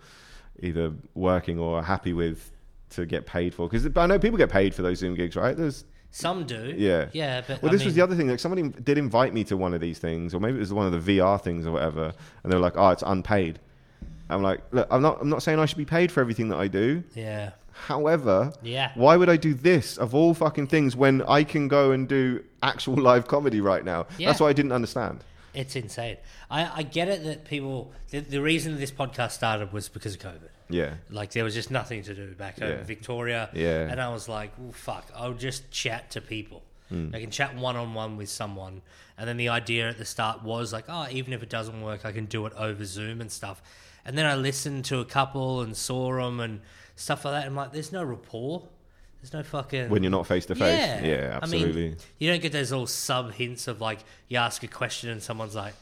[0.62, 2.50] either working or happy with
[2.90, 3.68] to get paid for.
[3.68, 5.57] Because I know people get paid for those Zoom gigs, right?
[5.57, 6.72] There's Some do.
[6.77, 7.07] Yeah.
[7.12, 8.29] Yeah, but Well, I this mean, was the other thing.
[8.29, 10.87] Like somebody did invite me to one of these things, or maybe it was one
[10.87, 12.12] of the VR things or whatever,
[12.44, 13.59] and they were like, "Oh, it's unpaid."
[14.31, 15.20] I'm like, "Look, I'm not.
[15.20, 17.03] I'm not saying I should be paid for everything that I do.
[17.16, 17.50] Yeah.
[17.74, 18.92] However, Yeah.
[18.94, 22.42] why would I do this of all fucking things when I can go and do
[22.62, 24.06] actual live comedy right now?
[24.18, 24.28] Yeah.
[24.28, 25.24] That's what I didn't understand.
[25.52, 26.16] It's insane.
[26.50, 27.92] I, I get it that people.
[28.10, 30.48] The, the reason this podcast started was because of COVID.
[30.68, 30.94] Yeah.
[31.10, 32.78] Like there was just nothing to do back home Yeah.
[32.78, 33.50] in Victoria.
[33.52, 33.88] Yeah.
[33.90, 36.62] And I was like, well, fuck, I'll just chat to people.
[36.88, 37.10] Hmm.
[37.14, 38.82] I can chat one on one with someone.
[39.16, 42.04] And then the idea at the start was like, oh, even if it doesn't work,
[42.04, 43.62] I can do it over Zoom and stuff.
[44.04, 46.60] And then I listened to a couple and saw them and
[46.96, 47.46] stuff like that.
[47.46, 48.68] I'm like, there's no rapport.
[49.20, 49.88] There's no fucking.
[49.88, 50.78] When you're not face to face.
[50.78, 51.04] Yeah.
[51.04, 51.96] Yeah, I mean, absolutely.
[52.18, 55.54] you don't get those little sub hints of like, you ask a question and someone's
[55.54, 55.74] like,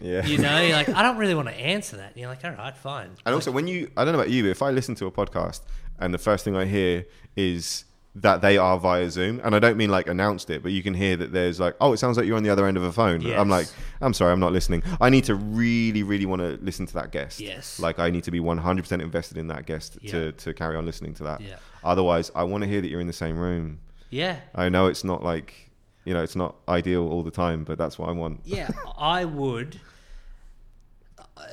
[0.00, 0.24] yeah.
[0.24, 2.12] you know, you're like, I don't really want to answer that.
[2.12, 3.10] And you're like, all right, fine.
[3.26, 5.10] And also, when you, I don't know about you, but if I listen to a
[5.10, 5.60] podcast
[5.98, 7.04] and the first thing I hear
[7.36, 10.82] is that they are via Zoom, and I don't mean like announced it, but you
[10.82, 12.82] can hear that there's like, oh, it sounds like you're on the other end of
[12.82, 13.22] a phone.
[13.22, 13.38] Yes.
[13.38, 13.68] I'm like,
[14.02, 14.82] I'm sorry, I'm not listening.
[15.00, 17.40] I need to really, really want to listen to that guest.
[17.40, 17.80] Yes.
[17.80, 20.10] Like, I need to be 100% invested in that guest Yeah.
[20.12, 21.40] to, to carry on listening to that.
[21.40, 21.56] Yeah.
[21.82, 23.80] Otherwise, I want to hear that you're in the same room.
[24.10, 24.40] Yeah.
[24.54, 25.70] I know it's not like,
[26.04, 28.40] you know, it's not ideal all the time, but that's what I want.
[28.44, 29.80] Yeah, I would.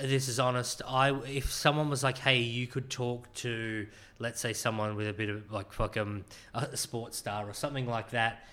[0.01, 0.81] This is honest.
[0.87, 3.87] I if someone was like, "Hey, you could talk to,
[4.19, 8.11] let's say, someone with a bit of like fucking a sports star or something like
[8.11, 8.47] that,"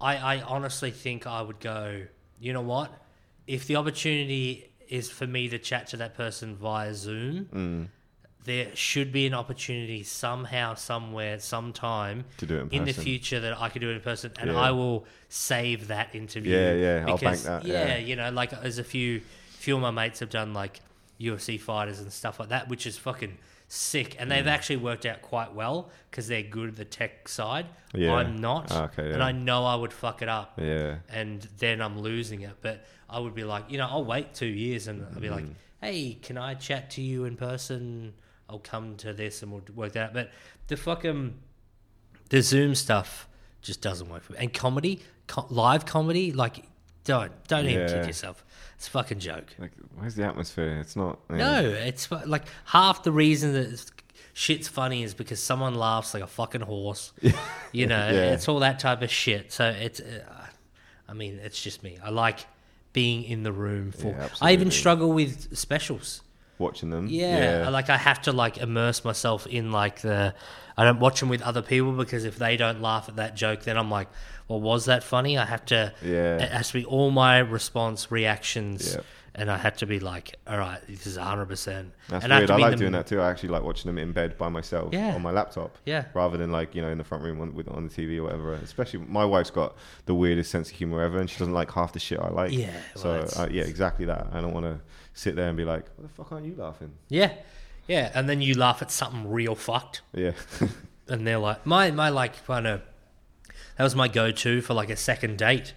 [0.00, 2.06] I, I honestly think I would go.
[2.40, 2.92] You know what?
[3.46, 7.88] If the opportunity is for me to chat to that person via Zoom, Mm.
[8.44, 13.40] there should be an opportunity somehow, somewhere, sometime To do it in in the future
[13.40, 14.58] that I could do it in person, and Yeah.
[14.60, 16.56] I will save that interview.
[16.56, 17.96] Yeah, yeah, I'll bank that, Yeah, yeah.
[17.98, 19.22] you know, like there's a few,
[19.66, 20.80] few of my mates have done like
[21.20, 24.34] UFC fighters and stuff like that, which is fucking sick, and Mm.
[24.34, 27.66] they've actually worked out quite well because they're good at the tech side.
[27.92, 28.14] Yeah.
[28.14, 29.14] I'm not, Okay, yeah.
[29.14, 29.22] and.
[29.24, 30.98] I know I would fuck it up, Yeah.
[31.08, 32.52] and then I'm losing it.
[32.62, 35.44] But I would be like, you know, I'll wait two years, and I'll be like,
[35.46, 35.54] Mm.
[35.80, 38.14] hey, can I chat to you in person?
[38.48, 40.14] I'll come to this and we'll work that out.
[40.14, 40.30] But
[40.68, 41.34] the fucking
[42.28, 43.26] the Zoom stuff
[43.62, 44.38] just doesn't work for me.
[44.42, 46.64] And comedy, co- live comedy, like
[47.02, 48.44] don't don't even kid yourself.
[48.76, 49.46] It's a fucking joke.
[49.58, 50.78] Like, where's the atmosphere?
[50.80, 51.18] It's not.
[51.30, 51.36] yeah.
[51.36, 53.90] No, it's like half the reason that it's-
[54.34, 57.12] shit's funny is because someone laughs like a fucking horse.
[57.72, 58.32] You know, Yeah.
[58.32, 59.52] it's all that type of shit.
[59.52, 60.22] So it's, uh,
[61.08, 61.98] I mean, it's just me.
[62.02, 62.40] I like
[62.92, 64.08] being in the room for.
[64.08, 66.22] Yeah, I even struggle with specials.
[66.58, 67.06] Watching them.
[67.08, 70.34] Yeah, I like I have to like immerse myself in like the.
[70.78, 73.62] I don't watch them with other people because if they don't laugh at that joke,
[73.64, 74.08] then I'm like,
[74.48, 75.36] well, was that funny?
[75.38, 75.92] I have to.
[76.04, 76.36] Yeah.
[76.36, 79.00] It has to be all my response reactions, Yeah.
[79.34, 81.46] and I had to be like, all right, this is 100.
[81.46, 82.46] percent That's and weird.
[82.48, 83.20] to I like doing that too.
[83.20, 85.14] I actually like watching them in bed by myself Yeah.
[85.14, 85.76] on my laptop.
[85.84, 86.04] Yeah.
[86.14, 88.22] Rather than like you know in the front room on, with on the TV or
[88.24, 88.52] whatever.
[88.54, 89.74] Especially my wife's got
[90.06, 92.52] the weirdest sense of humor ever, and she doesn't like half the shit I like.
[92.52, 92.70] Yeah,
[93.02, 94.28] well, So uh, yeah, exactly that.
[94.32, 94.80] I don't want to
[95.14, 97.32] sit there and be like, "What the fuck aren't you laughing?" Yeah,
[97.88, 100.32] yeah, and then you laugh at something real fucked, Yeah.
[101.08, 102.82] and they're like, my my like kind of.
[103.76, 105.74] That was my go-to for like a second date.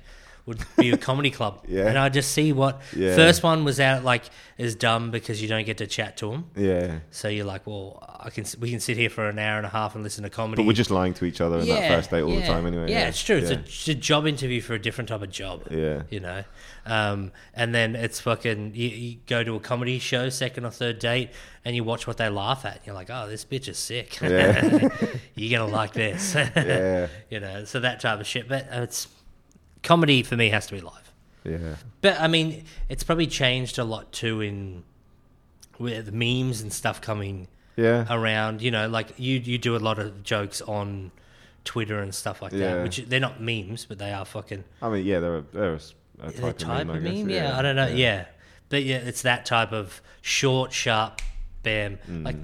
[0.49, 1.87] Would be a comedy club, Yeah.
[1.87, 3.15] and I just see what Yeah.
[3.15, 4.23] first one was out like
[4.57, 6.45] is dumb because you don't get to chat to them.
[6.57, 6.99] yeah.
[7.11, 9.69] So you're like, well, I can we can sit here for an hour and a
[9.69, 10.61] half and listen to comedy.
[10.61, 12.89] But we're just lying to each other in that first date all the time anyway.
[12.91, 13.37] Yeah, it's true.
[13.37, 15.67] It's, a, it's a job interview for a different type of job.
[15.71, 16.01] Yeah.
[16.09, 16.43] You know,
[16.85, 18.73] um, and then it's fucking.
[18.75, 21.29] You, you go to a comedy show, second or third date,
[21.63, 22.81] and you watch what they laugh at.
[22.85, 24.19] You're like, oh, this bitch is sick.
[24.19, 24.89] Yeah.
[25.35, 26.35] you're gonna like this.
[26.55, 27.07] Yeah.
[27.29, 28.49] You know, so that type of shit.
[28.49, 29.07] But it's
[29.83, 31.11] comedy for me has to be live.
[31.43, 31.75] Yeah.
[32.01, 34.83] But I mean, it's probably changed a lot too in
[35.77, 38.05] with memes and stuff coming Yeah.
[38.09, 38.61] around.
[38.61, 41.11] You know, like you you do a lot of jokes on
[41.63, 45.05] Twitter and stuff like that, which they're not memes, but they are fucking I mean,
[45.05, 45.79] yeah, they're a, they're a,
[46.27, 46.97] a type, type of meme.
[46.97, 47.29] of meme.
[47.29, 47.87] Yeah, I don't know.
[47.87, 48.25] Yeah.
[48.69, 51.21] but yeah, it's that type of short, sharp,
[51.63, 51.97] bam.
[52.09, 52.25] Mm.
[52.25, 52.35] Like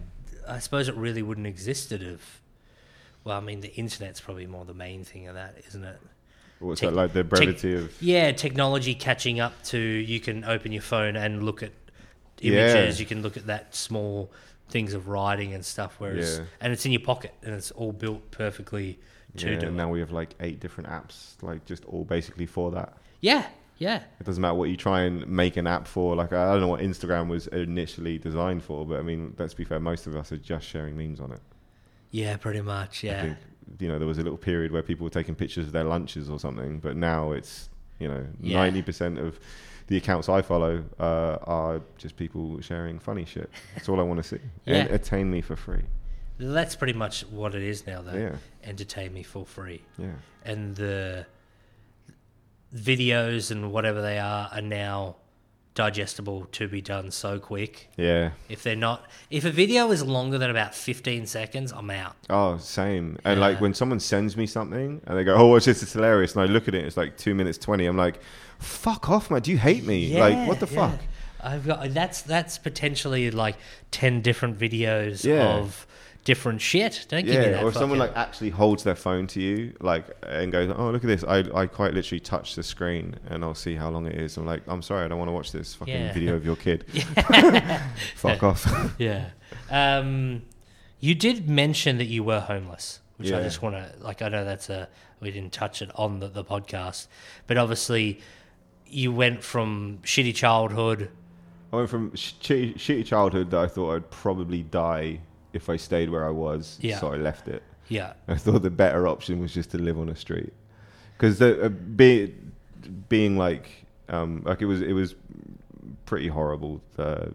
[0.47, 2.41] I suppose it really wouldn't existed if.
[3.23, 5.99] Well, I mean, the internet's probably more the main thing of that, isn't it?
[6.59, 7.13] What's Tech- that like?
[7.13, 8.01] The tech- brevity of.
[8.01, 11.71] Yeah, technology catching up to you can open your phone and look at
[12.39, 12.53] Yeah.
[12.75, 12.99] images.
[12.99, 14.31] You can look at that small
[14.69, 15.95] things of writing and stuff.
[15.99, 16.45] Whereas, Yeah.
[16.61, 18.99] and it's in your pocket and it's all built perfectly
[19.37, 19.67] to Yeah, do.
[19.67, 22.97] and now we have like eight different apps, like just all basically for that.
[23.21, 23.45] Yeah,
[23.77, 26.15] yeah, It doesn't matter what you try and make an app for.
[26.15, 29.65] Like I don't know what Instagram was initially designed for, but I mean, let's be
[29.65, 31.41] fair, most of us are just sharing memes on it.
[32.11, 33.03] yeah, pretty much.
[33.03, 33.35] Yeah,
[33.79, 36.29] you know there was a little period where people were taking pictures of their lunches
[36.29, 38.57] or something, but now it's you know Yeah.
[38.57, 39.39] ninety percent of
[39.87, 43.49] the accounts I follow uh, are just people sharing funny shit.
[43.75, 44.39] That's all I want to see.
[44.65, 44.75] Yeah.
[44.77, 45.83] Entertain me for free.
[46.39, 48.17] That's pretty much what it is now, though.
[48.17, 48.35] Yeah.
[48.63, 49.81] Entertain me for free.
[49.97, 50.15] Yeah.
[50.43, 51.25] and the
[52.75, 55.15] videos and whatever they are are now
[55.75, 57.89] digestible to be done so quick.
[57.97, 58.31] Yeah.
[58.49, 62.15] If they're not, if a video is longer than about 15 seconds, I'm out.
[62.29, 63.17] Oh, same.
[63.23, 66.33] And like when someone sends me something and they go, "Oh, watch this, it's hilarious,"
[66.33, 67.85] and I look at it, it's like two minutes twenty.
[67.85, 68.19] I'm like,
[68.57, 69.41] "Fuck off, man!
[69.41, 70.17] Do you hate me?
[70.19, 70.91] like, what the yeah.
[70.91, 70.99] fuck?"
[71.41, 73.55] I've got that's that's potentially like
[73.91, 75.43] 10 different videos Yeah.
[75.57, 75.84] of
[76.25, 77.05] different shit.
[77.07, 77.63] Don't give me Yeah, that.
[77.63, 80.89] or if someone fucking- like actually holds their phone to you, like, and goes, "Oh,
[80.91, 84.05] look at this!" I, I quite literally touch the screen and I'll see how long
[84.05, 84.35] it is.
[84.35, 86.13] I'm like, "I'm sorry, I don't want to watch this fucking Yeah.
[86.13, 86.83] video of your kid."
[88.15, 88.93] Fuck off.
[88.97, 89.29] yeah.
[89.69, 90.41] Um,
[90.99, 93.43] you did mention that you were homeless, which I Yeah.
[93.43, 94.21] just want to like.
[94.21, 97.07] I know that's a we didn't touch it on the, the podcast,
[97.47, 98.19] but obviously
[98.87, 101.09] you went from shitty childhood.
[101.73, 105.19] I went from sh- shitty childhood that I thought I'd probably die
[105.55, 106.99] if I stayed where I was, Yeah.
[106.99, 107.63] so I left it.
[107.89, 110.53] Yeah, I thought the better option was just to live on a street,
[111.17, 112.33] because the uh, be,
[113.09, 113.67] being like
[114.09, 115.15] um, like it was it was
[116.05, 116.81] pretty horrible.
[116.97, 117.27] Uh,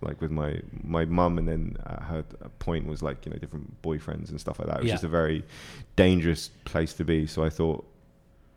[0.00, 1.76] like with my my mum, and then
[2.10, 2.22] her
[2.58, 4.76] point was like you know different boyfriends and stuff like that.
[4.78, 4.94] It was Yeah.
[4.94, 5.42] just a very
[5.96, 7.26] dangerous place to be.
[7.26, 7.86] So I thought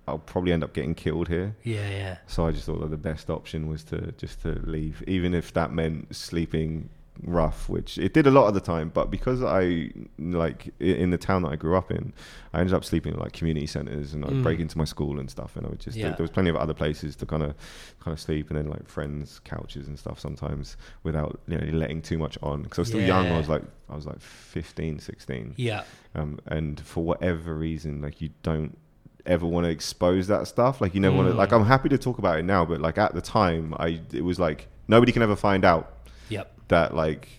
[0.10, 1.56] I'll probably end up getting killed here.
[1.64, 5.04] yeah, yeah, So I just thought that the best option was to just to leave,
[5.08, 6.90] even if that meant sleeping
[7.24, 8.90] rough, which it did a lot of the time.
[8.94, 12.14] But because I like in the town that I grew up in,
[12.54, 14.44] I ended up sleeping in like community centers, and I'd Mm.
[14.44, 15.56] break into my school and stuff.
[15.56, 16.10] And I would just Yeah.
[16.12, 17.56] there was plenty of other places to kind of
[18.00, 22.02] kind of sleep, and then like friends' couches and stuff sometimes without you know letting
[22.02, 22.64] too much on.
[22.64, 25.84] Because I was still young, I was like I was like 15, 16 yeah,
[26.16, 28.78] um, and for whatever reason, like you don't
[29.26, 30.80] ever want to expose that stuff.
[30.80, 31.34] Like you never want to.
[31.34, 31.38] Mm.
[31.38, 34.24] Like I'm happy to talk about it now, but like at the time, I it
[34.24, 35.98] was like nobody can ever find out
[36.30, 36.57] yep.
[36.68, 37.30] That like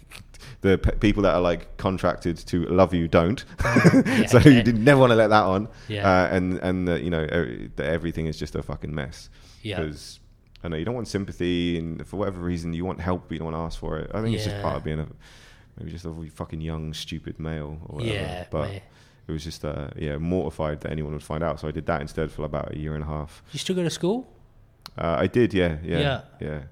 [0.61, 3.45] the people that are like contracted to love you don't.
[3.65, 4.63] Yeah, so yeah.
[4.65, 5.69] you never want to let that on.
[5.89, 6.09] Yeah.
[6.09, 9.29] Uh, and and you know er, that everything is just a fucking mess.
[9.63, 9.81] Yeah.
[9.81, 10.21] Because
[10.65, 13.39] I know you don't want sympathy, and for whatever reason you want help, but you
[13.39, 14.11] don't want to ask for it.
[14.13, 15.07] I think it's just part of being a
[15.79, 18.15] maybe just a fucking young stupid male or whatever.
[18.15, 18.83] Yeah, but mate.
[19.29, 21.61] it was just uh, yeah mortified that anyone would find out.
[21.61, 23.43] So I did that instead for about a year and a half.
[23.53, 24.33] You still go to school?
[24.97, 26.63] Uh, I did, yeah, yeah, Yeah.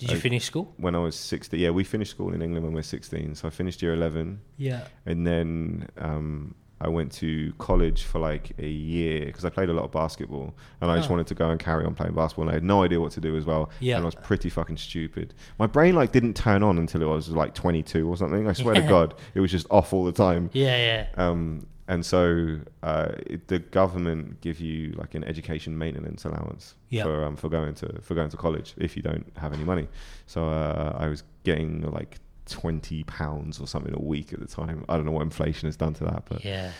[0.00, 0.74] Did you I- finish school?
[0.78, 3.34] When I was sixteen, yeah, we finished school in England when we were sixteen.
[3.36, 4.82] So I finished year eleven, Yeah.
[5.06, 9.72] and then um, I went to college for like a year because I played a
[9.74, 11.12] lot of basketball, and I just Oh.
[11.12, 12.44] wanted to go and carry on playing basketball.
[12.44, 13.96] And I had no idea what to do as well, Yeah.
[13.96, 15.34] and I was pretty fucking stupid.
[15.58, 18.48] My brain like didn't turn on until I was like twenty two or something.
[18.48, 20.48] I swear to God, it was just off all the time.
[20.54, 21.06] Yeah, yeah.
[21.28, 22.58] Um, and so
[22.90, 27.04] uh, it, the government give you like an education maintenance allowance Yeah.
[27.04, 29.86] for um, for going to for going to college if you don't have any money.
[30.26, 32.12] So uh, I was getting like
[32.46, 34.84] twenty pounds or something a week at the time.
[34.88, 36.70] I don't know what inflation has done to that, but Yeah.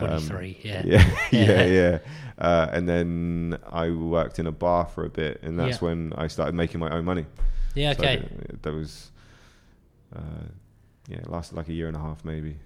[0.00, 0.58] um, 23.
[0.62, 0.82] yeah.
[0.92, 1.64] yeah, yeah, Yeah.
[1.66, 1.98] yeah.
[2.38, 5.88] Uh, and then I worked in a bar for a bit, and that's Yeah.
[5.88, 7.26] when I started making my own money.
[7.74, 8.16] Yeah, okay.
[8.18, 9.10] th- that was.
[10.14, 10.46] Uh,
[11.08, 12.56] yeah, it lasted like a year and a half, maybe.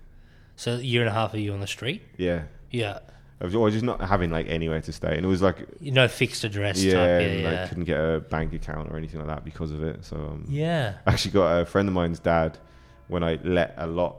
[0.57, 2.03] So a year and a half of you on the street?
[2.17, 3.01] Yeah, Yeah.
[3.41, 6.09] I was, just not having like anywhere to stay, and it was like You know,
[6.09, 7.03] fixed address yeah, type.
[7.07, 10.05] Yeah, and, like couldn't get a bank account or anything like that because of it.
[10.05, 10.95] So um, yeah.
[11.07, 12.57] I actually got a friend of mine's dad
[13.09, 14.17] when I let a lot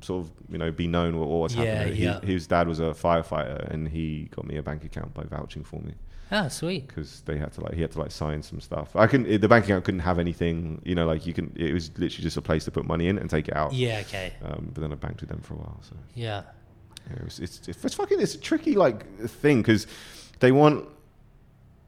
[0.00, 1.94] sort of you know be known what, what was Yeah, happening.
[1.96, 2.20] He- yeah.
[2.20, 5.80] his dad was a firefighter, and he got me a bank account by vouching for
[5.80, 5.94] me
[6.30, 6.88] Ah, sweet.
[6.88, 8.94] because they had to like he had to like sign some stuff.
[8.96, 9.40] I couldn't.
[9.40, 10.82] The bank account couldn't have anything.
[10.84, 11.52] You know, like you can.
[11.56, 13.72] It was literally just a place to put money in and take it out.
[13.72, 14.32] Yeah, okay.
[14.44, 15.80] Um, but then I banked with them for a while.
[15.82, 15.94] So.
[16.14, 16.42] Yeah.
[17.08, 19.86] Yeah, it was, it's, it's fucking it's a tricky like thing because
[20.40, 20.88] they want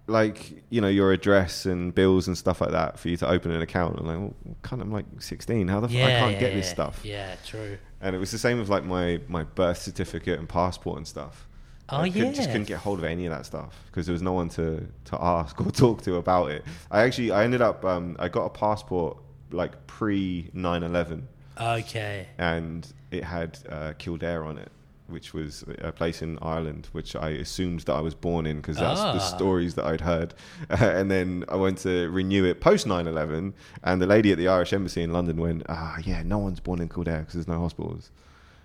[0.06, 3.50] like you know your address and bills and stuff like that for you to open
[3.50, 3.98] an account.
[3.98, 5.68] And like, well, kind of like sixteen.
[5.68, 6.04] How the Yeah.
[6.04, 7.00] fuck I can't yeah, get this stuff?
[7.04, 7.78] Yeah, true.
[8.00, 11.47] And it was the same with like my my birth certificate and passport and stuff.
[11.90, 14.22] Oh, I couldn't- just couldn't get hold of any of that stuff because there was
[14.22, 16.64] no one to to ask or talk to about it.
[16.90, 19.16] I actually I ended up um, I got a passport
[19.50, 21.22] like pre 9-11
[21.60, 22.26] Okay.
[22.38, 24.70] and it had uh, Kildare on it,
[25.06, 28.76] which was a place in Ireland, which I assumed that I was born in because
[28.76, 29.18] that's the Ah.
[29.36, 30.34] stories that I'd heard.
[30.68, 34.74] and then I went to renew it post 9/11, and the lady at the Irish
[34.74, 38.10] embassy in London went, "Ah, yeah, no one's born in Kildare because there's no hospitals."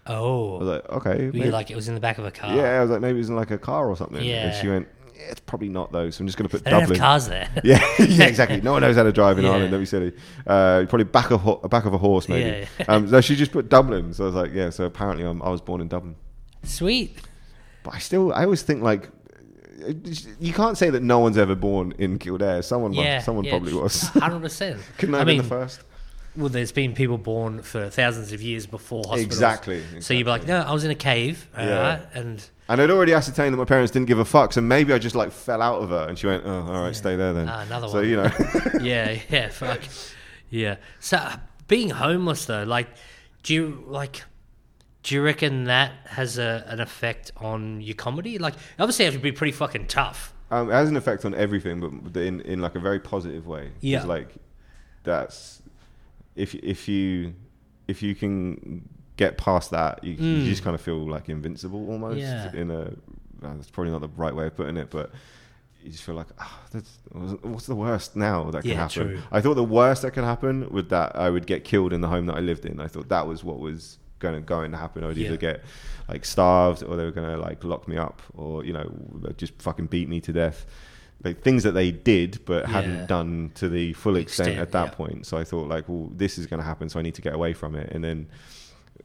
[0.05, 0.55] I was Oh.
[0.57, 2.53] like, "Okay." Were you like it was in the back of a car?
[2.55, 4.17] yeah, I was like, maybe it was in like a car or something.
[4.17, 4.51] And Yeah.
[4.61, 6.81] she went, yeah, "It's probably not though, so I'm just going to put They don't
[6.81, 7.47] Dublin." have cars there.
[7.63, 8.59] Yeah, yeah, exactly.
[8.61, 9.51] No one knows how to drive in Yeah.
[9.51, 9.71] Ireland.
[9.71, 10.11] Don't be silly.
[10.45, 12.67] Uh, probably back of ho- back of a horse, maybe.
[12.79, 12.85] Yeah.
[12.89, 14.13] um, no, she just put Dublin.
[14.13, 14.69] So I was like, yeah.
[14.71, 16.15] So apparently, I'm, I was born in Dublin.
[16.63, 17.17] Sweet.
[17.83, 19.09] But I still, I always think like,
[20.39, 22.61] you can't say that no one's ever born in Kildare.
[22.61, 23.19] Someone, Yeah.
[23.19, 24.01] someone yeah, probably was.
[24.03, 24.79] Hundred percent.
[24.97, 25.81] Couldn't I I have been mean, the first?
[26.35, 29.25] Well, there's been people born for thousands of years before hospitals.
[29.25, 31.79] Exactly, So you'd be like, no, I was in a cave, Yeah.
[31.79, 34.93] right, and And I'd already ascertained that my parents didn't give a fuck, so maybe
[34.93, 37.33] I just like fell out of her, and she went, "Oh, all right, stay there
[37.33, 38.09] then." Ah, another so one.
[38.09, 38.31] you know,
[38.81, 39.81] yeah, yeah, fuck,
[40.49, 40.77] yeah.
[40.99, 41.35] So uh,
[41.67, 42.87] being homeless though, like,
[43.43, 44.23] do you like?
[45.03, 48.37] Do you reckon that has a, an effect on your comedy?
[48.37, 50.33] Like, obviously, it has to be pretty fucking tough.
[50.49, 53.71] um, it has an effect on everything, but in in like a very positive way.
[53.81, 54.05] Yeah.
[54.05, 54.29] like
[55.03, 55.61] that's
[56.35, 57.33] if if you
[57.87, 62.17] if you can get past that, you, you just kind of feel like invincible almost.
[62.17, 62.53] Mm.
[62.53, 62.59] Yeah.
[62.61, 62.93] In a
[63.41, 65.11] that's probably not the right way of putting it, but
[65.83, 66.27] you just feel like,
[66.71, 66.97] that's,
[67.41, 69.07] what's the worst now that can Yeah, happen?
[69.09, 69.21] true.
[69.33, 72.07] I thought the worst that could happen would that I would get killed in the
[72.07, 72.79] home that I lived in.
[72.79, 75.03] I thought that was what was going to going to happen.
[75.03, 75.27] I would Yeah.
[75.27, 75.61] either get
[76.07, 78.89] like starved, or they were going to like lock me up, or you know,
[79.35, 80.65] just fucking beat me to death.
[81.23, 82.69] Like things that they did but Yeah.
[82.69, 84.95] hadn't done to the full extent, Extent, at that yeah.
[84.95, 85.25] point.
[85.25, 87.33] So I thought like, well, this is going to happen, so I need to get
[87.33, 87.91] away from it.
[87.93, 88.27] And then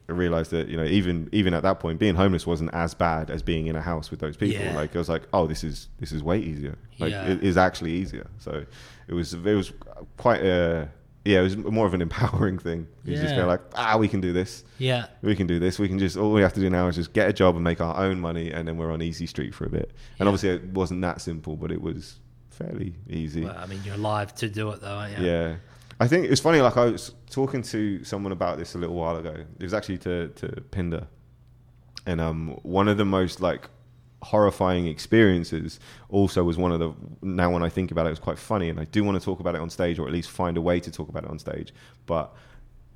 [0.09, 3.31] I realized that you know even even at that point, being homeless wasn't as bad
[3.31, 4.63] as being in a house with those people.
[4.63, 4.75] Yeah.
[4.75, 6.77] Like I was like, oh, this is this is way easier.
[6.99, 8.27] Like it is actually easier.
[8.39, 8.65] So
[9.07, 9.73] it was it was
[10.17, 10.89] quite a
[11.25, 12.87] yeah, it was more of an empowering thing.
[13.05, 13.43] You just Yeah.
[13.43, 14.65] go like, ah, we can do this.
[14.79, 15.79] Yeah, We can do this.
[15.79, 17.65] We can just all we have to do now is just get a job and
[17.65, 19.91] make our own money, and then we're on easy street for a bit.
[20.19, 20.33] And Yeah.
[20.33, 23.45] obviously, it wasn't that simple, but it was fairly easy.
[23.45, 25.27] well, I mean, you're alive to do it though, aren't you?
[25.27, 25.57] Yeah.
[26.01, 26.61] I think it's funny.
[26.61, 29.35] Like I was talking to someone about this a little while ago.
[29.59, 31.09] It was actually to to Pinder,
[32.07, 33.69] and um, one of the most like
[34.23, 35.79] horrifying experiences
[36.09, 38.69] also was one of the now when I think about it, it was quite funny,
[38.69, 40.61] and I do want to talk about it on stage or at least find a
[40.61, 41.73] way to talk about it on stage.
[42.07, 42.35] But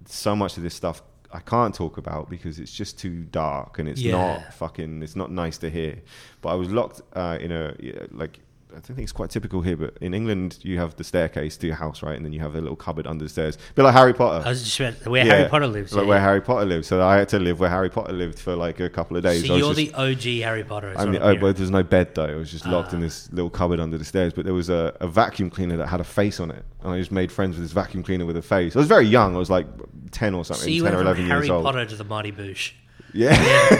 [0.06, 1.02] so much of this stuff
[1.34, 4.12] I can't talk about because it's just too dark and it's Yeah.
[4.12, 6.02] not fucking it's not nice to hear.
[6.42, 7.74] But I was locked uh, in a
[8.10, 8.40] like
[8.72, 11.66] I don't think it's quite typical here, but in England you have the staircase to
[11.66, 13.82] your house, right, and then you have a little cupboard under the stairs, a bit
[13.82, 14.44] like Harry Potter.
[14.46, 15.92] I was just about where Yeah, Harry Potter lives.
[15.92, 16.08] like yeah.
[16.08, 16.88] where Harry Potter lives.
[16.88, 19.46] So I had to live where Harry Potter lived for like a couple of days.
[19.46, 20.94] So you're just- the OG Harry Potter.
[20.96, 22.24] I mean, oh, but there's no bed though.
[22.24, 23.02] I was just locked in Ah.
[23.02, 24.32] this little cupboard under the stairs.
[24.32, 26.98] But there was a, a vacuum cleaner that had a face on it, and I
[26.98, 28.74] just made friends with this vacuum cleaner with a face.
[28.74, 29.34] I was very young.
[29.36, 29.66] I was like
[30.10, 31.64] ten or something, so you ten went or from eleven Harry years old.
[31.64, 32.72] Potter to the Mighty Boosh.
[33.14, 33.32] Yeah.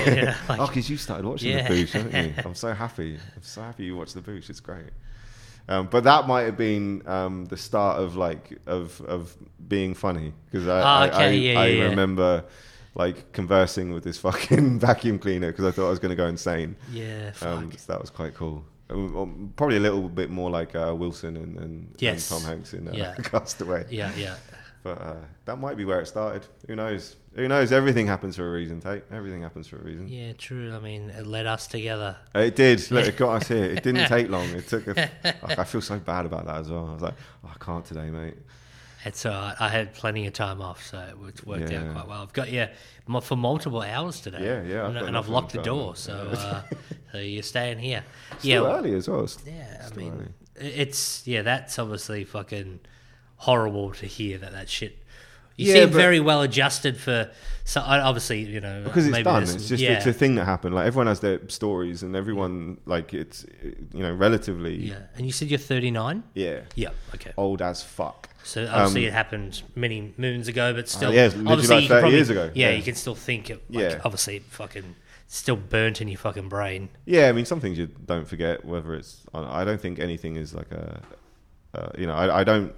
[0.07, 1.69] Yeah, like- oh, because you started watching Yeah.
[1.69, 2.35] the Boosh, haven't you?
[2.45, 3.15] I'm so happy.
[3.37, 4.51] I'm so happy you watched the Boosh.
[4.51, 4.91] It's great.
[5.69, 9.37] Um, but that might have been um, the start of like of of
[9.69, 11.89] being funny because I, I, okay, I, yeah, I yeah, yeah.
[11.91, 12.45] remember
[12.97, 16.27] like conversing with this fucking vacuum cleaner because I thought I was going to go
[16.27, 16.75] insane.
[16.91, 17.49] Yeah, fuck.
[17.49, 18.65] Um, so that was quite cool.
[18.91, 22.31] Um, Probably a little bit more like uh, Wilson and, and, Yes.
[22.31, 23.15] and Tom Hanks in uh, Yeah.
[23.23, 23.87] Castaway.
[23.89, 24.35] yeah, yeah.
[24.83, 25.15] But uh,
[25.45, 26.45] that might be where it started.
[26.67, 27.15] Who knows?
[27.35, 27.71] Who knows?
[27.71, 29.05] Everything happens for a reason, Tate.
[29.13, 30.09] Everything happens for a reason.
[30.09, 30.75] Yeah, true.
[30.75, 32.17] I mean, it led us together.
[32.35, 32.91] It did.
[32.91, 33.65] Look, it got us here.
[33.65, 34.49] It didn't take long.
[34.51, 34.89] It took.
[34.89, 35.09] A,
[35.59, 36.89] I feel so bad about that as well.
[36.89, 37.15] I was like,
[37.45, 38.35] oh, I can't today, mate.
[39.05, 39.55] It's all right.
[39.59, 41.85] I had plenty of time off, so it worked Yeah.
[41.85, 42.23] out quite well.
[42.23, 42.67] I've got you
[43.07, 44.45] mo- for multiple hours today.
[44.45, 46.63] Yeah, yeah, I've And, and I've locked the door, so uh,
[47.13, 48.05] so you're staying here.
[48.39, 49.29] Still yeah, early as well.
[49.47, 49.89] Yeah.
[49.91, 50.73] I mean, early.
[50.73, 51.43] it's yeah.
[51.43, 52.79] That's obviously fucking
[53.47, 54.97] horrible to hear that that shit.
[55.57, 57.31] You Yeah, seem very well adjusted for.
[57.65, 59.43] So obviously, you know, because it's done.
[59.43, 60.75] It's just yeah, it's a thing that happened.
[60.75, 63.45] Like everyone has their stories, and everyone like it's
[63.93, 64.97] you know relatively yeah.
[65.17, 66.23] And you said you're 39.
[66.35, 66.91] yeah, Yeah.
[67.15, 67.33] Okay.
[67.37, 68.29] old as fuck.
[68.45, 71.89] So obviously Um, it happened many moons ago, but still, yeah, obviously like you can
[71.89, 72.51] 30 probably, years ago.
[72.55, 72.77] Yeah, Yeah.
[72.77, 73.63] you can still think it.
[73.71, 74.01] Like, Yeah.
[74.05, 74.97] obviously, fucking
[75.29, 76.89] still burnt in your fucking brain.
[77.05, 78.65] Yeah, I mean, some things you don't forget.
[78.65, 81.03] Whether it's, I don't think anything is like a,
[81.75, 82.75] uh, you know, I, I don't,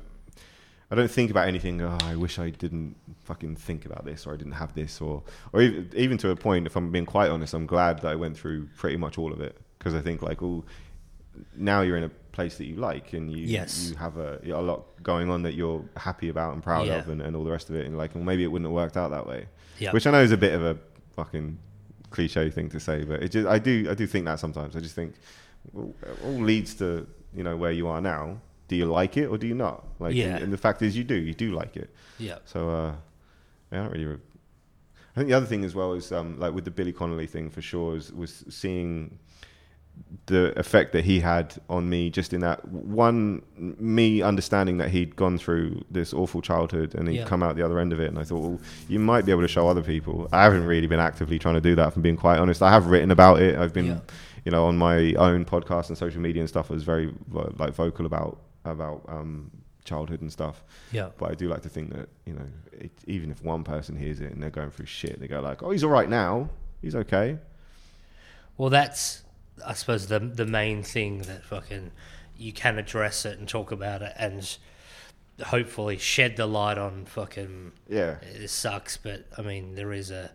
[0.94, 1.80] I don't think about anything.
[1.82, 5.22] Oh, I wish I didn't fucking think about this, or I didn't have this, or,
[5.52, 6.66] or even, even to a point.
[6.66, 9.40] If I'm being quite honest, I'm glad that I went through pretty much all of
[9.40, 10.64] it because I think like, oh,
[11.56, 13.88] now you're in a place that you like, and you, Yes.
[13.90, 16.98] you have a, a lot going on that you're happy about and proud Yeah.
[17.00, 17.86] of, and, and all the rest of it.
[17.86, 19.46] And like, well, maybe it wouldn't have worked out that way.
[19.80, 19.90] Yeah.
[19.92, 20.78] Which I know is a bit of a
[21.16, 21.58] fucking
[22.10, 24.76] cliche thing to say, but it just I do I do think that sometimes.
[24.76, 25.14] I just think
[25.72, 28.38] well, it all leads to you know where you are now.
[28.68, 29.84] Do you like it or do you not?
[29.98, 30.36] Like, Yeah.
[30.38, 31.14] and, the fact is, you do.
[31.14, 31.90] You do like it.
[32.18, 32.38] Yeah.
[32.46, 32.92] So uh,
[33.72, 34.06] I don't really.
[34.06, 34.18] Re-
[35.14, 37.48] I think the other thing as well is um, like with the Billy Connolly thing
[37.50, 39.18] for sure is, was seeing
[40.26, 45.14] the effect that he had on me just in that one me understanding that he'd
[45.14, 47.24] gone through this awful childhood and he'd Yeah.
[47.26, 49.42] come out the other end of it and I thought well you might be able
[49.42, 52.02] to show other people I haven't really been actively trying to do that if I'm
[52.02, 54.00] being quite honest I have written about it I've been Yeah.
[54.44, 57.72] you know on my own podcast and social media and stuff I was very like
[57.74, 59.50] vocal about about um,
[59.84, 61.10] childhood and stuff Yeah.
[61.18, 64.20] but I do like to think that you know, it, even if one person hears
[64.20, 66.48] it and they're going through shit, they go like, "Oh, he's all right now.
[66.82, 67.38] He's okay."
[68.56, 69.22] Well, that's
[69.66, 71.90] I suppose the the main thing that fucking
[72.36, 74.56] you can address it and talk about it, and
[75.46, 77.72] hopefully shed the light on fucking.
[77.88, 80.30] Yeah, It sucks, but I mean there is a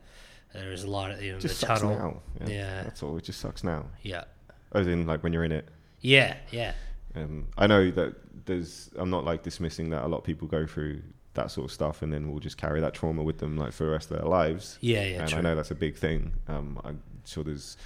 [0.53, 1.97] there is a light at the end it of the sucks tunnel.
[2.39, 2.45] now.
[2.47, 2.83] Yeah, Yeah.
[2.83, 3.17] that's all.
[3.17, 3.85] It just sucks now.
[4.01, 4.23] Yeah,
[4.73, 5.67] As in, like when you're in it.
[6.01, 6.73] yeah, yeah,
[7.15, 8.89] Um, I know that there's.
[8.95, 11.01] I'm not like dismissing that a lot of people go through
[11.33, 13.85] that sort of stuff, and then will just carry that trauma with them like for
[13.85, 14.77] the rest of their lives.
[14.81, 15.19] yeah, yeah.
[15.21, 15.39] and true.
[15.39, 16.33] I know that's a big thing.
[16.47, 17.77] Um, I'm sure there's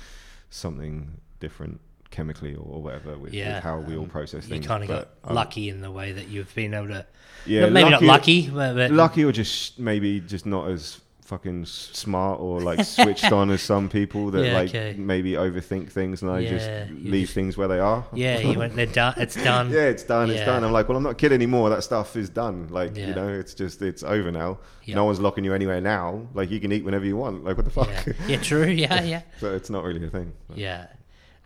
[0.50, 1.80] something different
[2.12, 4.68] chemically or whatever with, Yeah, with how we all um, process You things.
[4.68, 7.06] kind of got um, lucky in the way that you've been able to.
[7.48, 12.40] yeah, maybe not lucky, but, but lucky or just maybe just not as fucking smart
[12.40, 14.96] or like switched on as some people that Yeah, like okay.
[14.98, 18.06] maybe overthink things and I Yeah, just leave just- things where they are.
[18.14, 18.76] yeah, you went.
[18.76, 19.14] They're done.
[19.18, 19.72] It's done.
[19.72, 20.30] yeah, it's done.
[20.30, 20.46] It's Yeah.
[20.46, 20.64] done.
[20.64, 21.70] I'm like, well, I'm not a kid anymore.
[21.70, 22.68] That stuff is done.
[22.70, 24.60] Like, you know, it's just it's over now.
[24.84, 24.96] Yeah.
[24.96, 26.28] No one's locking you anywhere now.
[26.34, 27.44] Like, you can eat whenever you want.
[27.46, 27.90] Like, what the fuck?
[28.28, 28.66] yeah, true.
[28.68, 30.34] Yeah, yeah, so it's not really a thing.
[30.54, 30.88] yeah.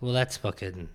[0.02, 0.90] Well, that's fucking.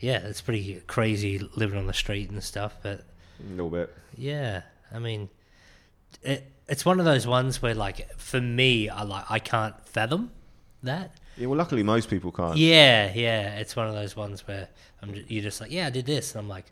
[0.00, 3.04] Yeah, it's pretty crazy living on the street and stuff, but
[3.40, 3.94] A little bit.
[4.16, 5.28] Yeah, I mean,
[6.22, 10.30] it, it's one of those ones where, like, for me, I like I can't fathom
[10.82, 11.12] that.
[11.36, 11.46] Yeah.
[11.48, 12.56] Well, luckily most people can't.
[12.56, 14.68] Yeah, yeah, it's one of those ones where
[15.02, 16.66] I'm you're just like, yeah, I did this, and I'm like,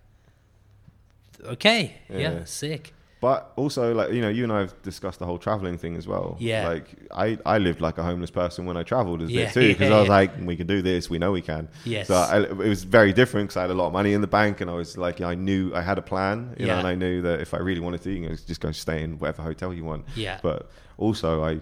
[1.45, 2.45] okay, yeah, Yeah.
[2.45, 2.95] sick.
[3.23, 6.09] But also, like you know, you and I have discussed the whole traveling thing as
[6.09, 6.37] well.
[6.41, 6.67] Yeah.
[6.69, 9.69] Like I, I lived like a homeless person when I traveled as Yeah, bit too,
[9.69, 10.15] because yeah, I was yeah.
[10.21, 11.09] like, we can do this.
[11.09, 11.69] We know we can.
[11.85, 12.09] Yes.
[12.09, 14.27] So I, it was very different because I had a lot of money in the
[14.27, 16.79] bank, and I was like, I knew I had a plan, you know, Yeah.
[16.81, 19.21] and I knew that if I really wanted to, you know, just go stay in
[19.21, 20.05] whatever hotel you want.
[20.17, 20.41] Yeah.
[20.43, 20.69] But
[20.99, 21.61] also, I.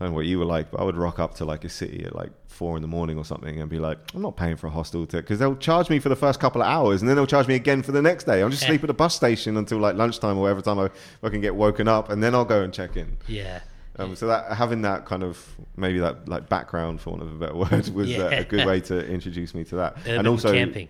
[0.00, 1.68] I don't know what you were like, but I would rock up to like a
[1.68, 4.56] city at like four in the morning or something and be like, I'm not paying
[4.56, 7.08] for a hostel to, because they'll charge me for the first couple of hours and
[7.08, 8.40] then they'll charge me again for the next day.
[8.42, 10.90] I'll just sleep at a bus station until like lunchtime or whatever time I,
[11.22, 13.16] I can get woken up and then I'll go and check in.
[13.26, 13.60] Yeah,
[13.96, 15.44] Um, so that having that kind of
[15.76, 18.38] maybe that like background for want of a better word was uh, Yeah.
[18.40, 19.96] a good way to introduce me to that.
[20.02, 20.88] urban and also camping.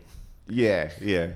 [0.49, 1.29] yeah, yeah.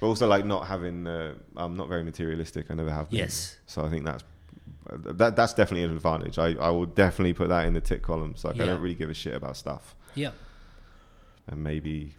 [0.00, 2.66] But also like not having uh, I'm not very materialistic.
[2.70, 3.20] I never have been.
[3.20, 3.56] Yes.
[3.66, 4.22] So I think that's
[4.92, 6.38] that that's definitely an advantage.
[6.38, 8.44] I, I will definitely put that in the tick columns.
[8.44, 8.66] Like I Yeah.
[8.66, 9.94] don't really give a shit about stuff.
[10.14, 10.30] Yeah,
[11.48, 12.14] And maybe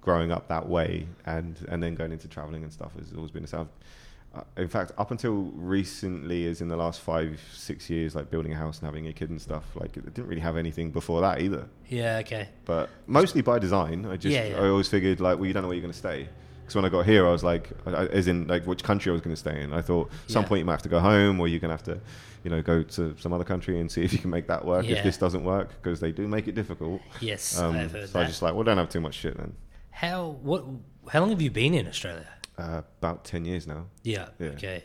[0.00, 3.44] growing up that way and and then going into traveling and stuff has always been
[3.44, 3.68] a sound.
[4.34, 8.52] Uh, in fact, up until recently, as in the last five, six years, like building
[8.52, 11.20] a house and having a kid and stuff, like it didn't really have anything before
[11.22, 11.66] that either.
[11.88, 14.04] yeah, okay, But mostly by design.
[14.04, 14.60] I just, Yeah, yeah.
[14.62, 16.28] I always figured like, well, you don't know where you're going to stay.
[16.66, 19.12] Because when I got here, I was like, I, as in like which country I
[19.12, 19.72] was going to stay in.
[19.72, 20.48] I thought some Yeah.
[20.48, 22.00] point you might have to go home, or you're going to have to,
[22.42, 24.84] you know, go to some other country and see if you can make that work.
[24.84, 24.96] Yeah.
[24.96, 27.00] If this doesn't work, because they do make it difficult.
[27.20, 28.28] yes, Um, I've heard so I that.
[28.28, 29.54] just like, well, don't have too much shit then.
[29.90, 30.64] How what?
[31.08, 32.28] How long have you been in Australia?
[32.58, 33.86] Uh, about ten years now.
[34.02, 34.48] Yeah, Yeah.
[34.48, 34.82] okay,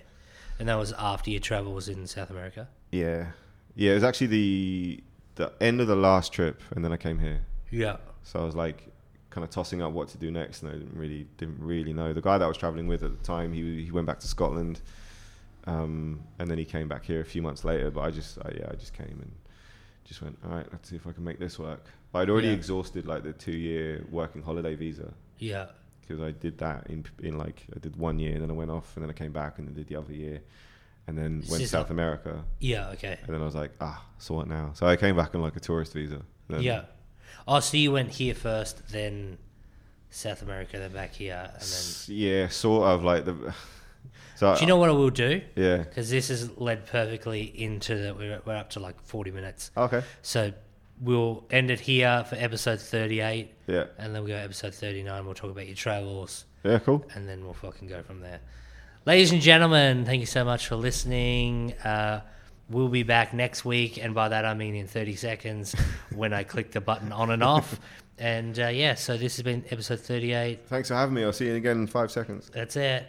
[0.59, 2.67] and that was after your travels in South America.
[2.91, 3.31] Yeah,
[3.75, 3.91] yeah.
[3.91, 5.03] It was actually the
[5.35, 7.41] the end of the last trip, and then I came here.
[7.71, 8.87] Yeah, So I was like,
[9.31, 12.13] kind of tossing up what to do next, and I didn't really didn't really know.
[12.13, 14.27] The guy that I was traveling with at the time, he he went back to
[14.27, 14.79] Scotland,
[15.65, 17.91] um, and then he came back here a few months later.
[17.91, 19.31] But I just I, yeah, I just came and
[20.03, 21.85] just went, all right, let's see if I can make this work.
[22.11, 22.53] But I'd already Yeah.
[22.53, 25.67] exhausted like the two year working holiday visa yeah,
[26.01, 28.71] because I did that in in like I did one year, and then I went
[28.71, 30.41] off, and then I came back and then did the other year,
[31.07, 34.35] and then went is South America, yeah, okay, and then I was like, ah, so
[34.35, 34.71] what now?
[34.73, 36.21] So I came back on like a tourist visa.
[36.49, 36.83] Then- yeah.
[37.47, 39.37] Oh, so you went here first, then
[40.09, 42.15] South America, then back here, and then.
[42.15, 43.53] Yeah, sort of like the.
[44.35, 45.39] So Do you know what I will do?
[45.55, 45.77] Yeah.
[45.77, 48.15] Because this has led perfectly into the.
[48.15, 49.69] We're, we're up to like 40 minutes.
[49.77, 50.01] Okay.
[50.23, 50.51] So
[50.99, 53.85] we'll end it here for episode 38, Yeah.
[53.99, 55.25] and then we'll go episode 39.
[55.25, 56.79] We'll talk about your travels, Yeah.
[56.79, 57.05] Cool.
[57.13, 58.39] and then we'll fucking go from there.
[59.05, 61.73] Ladies and gentlemen, thank you so much for listening.
[61.83, 62.21] Uh,
[62.69, 65.75] we'll be back next week, and by that I mean in 30 seconds
[66.15, 67.79] when I click the button on and off.
[68.17, 70.67] And uh, yeah, so this has been episode 38.
[70.67, 71.23] Thanks for having me.
[71.23, 72.51] I'll see you again in five seconds.
[72.53, 73.05] That's it.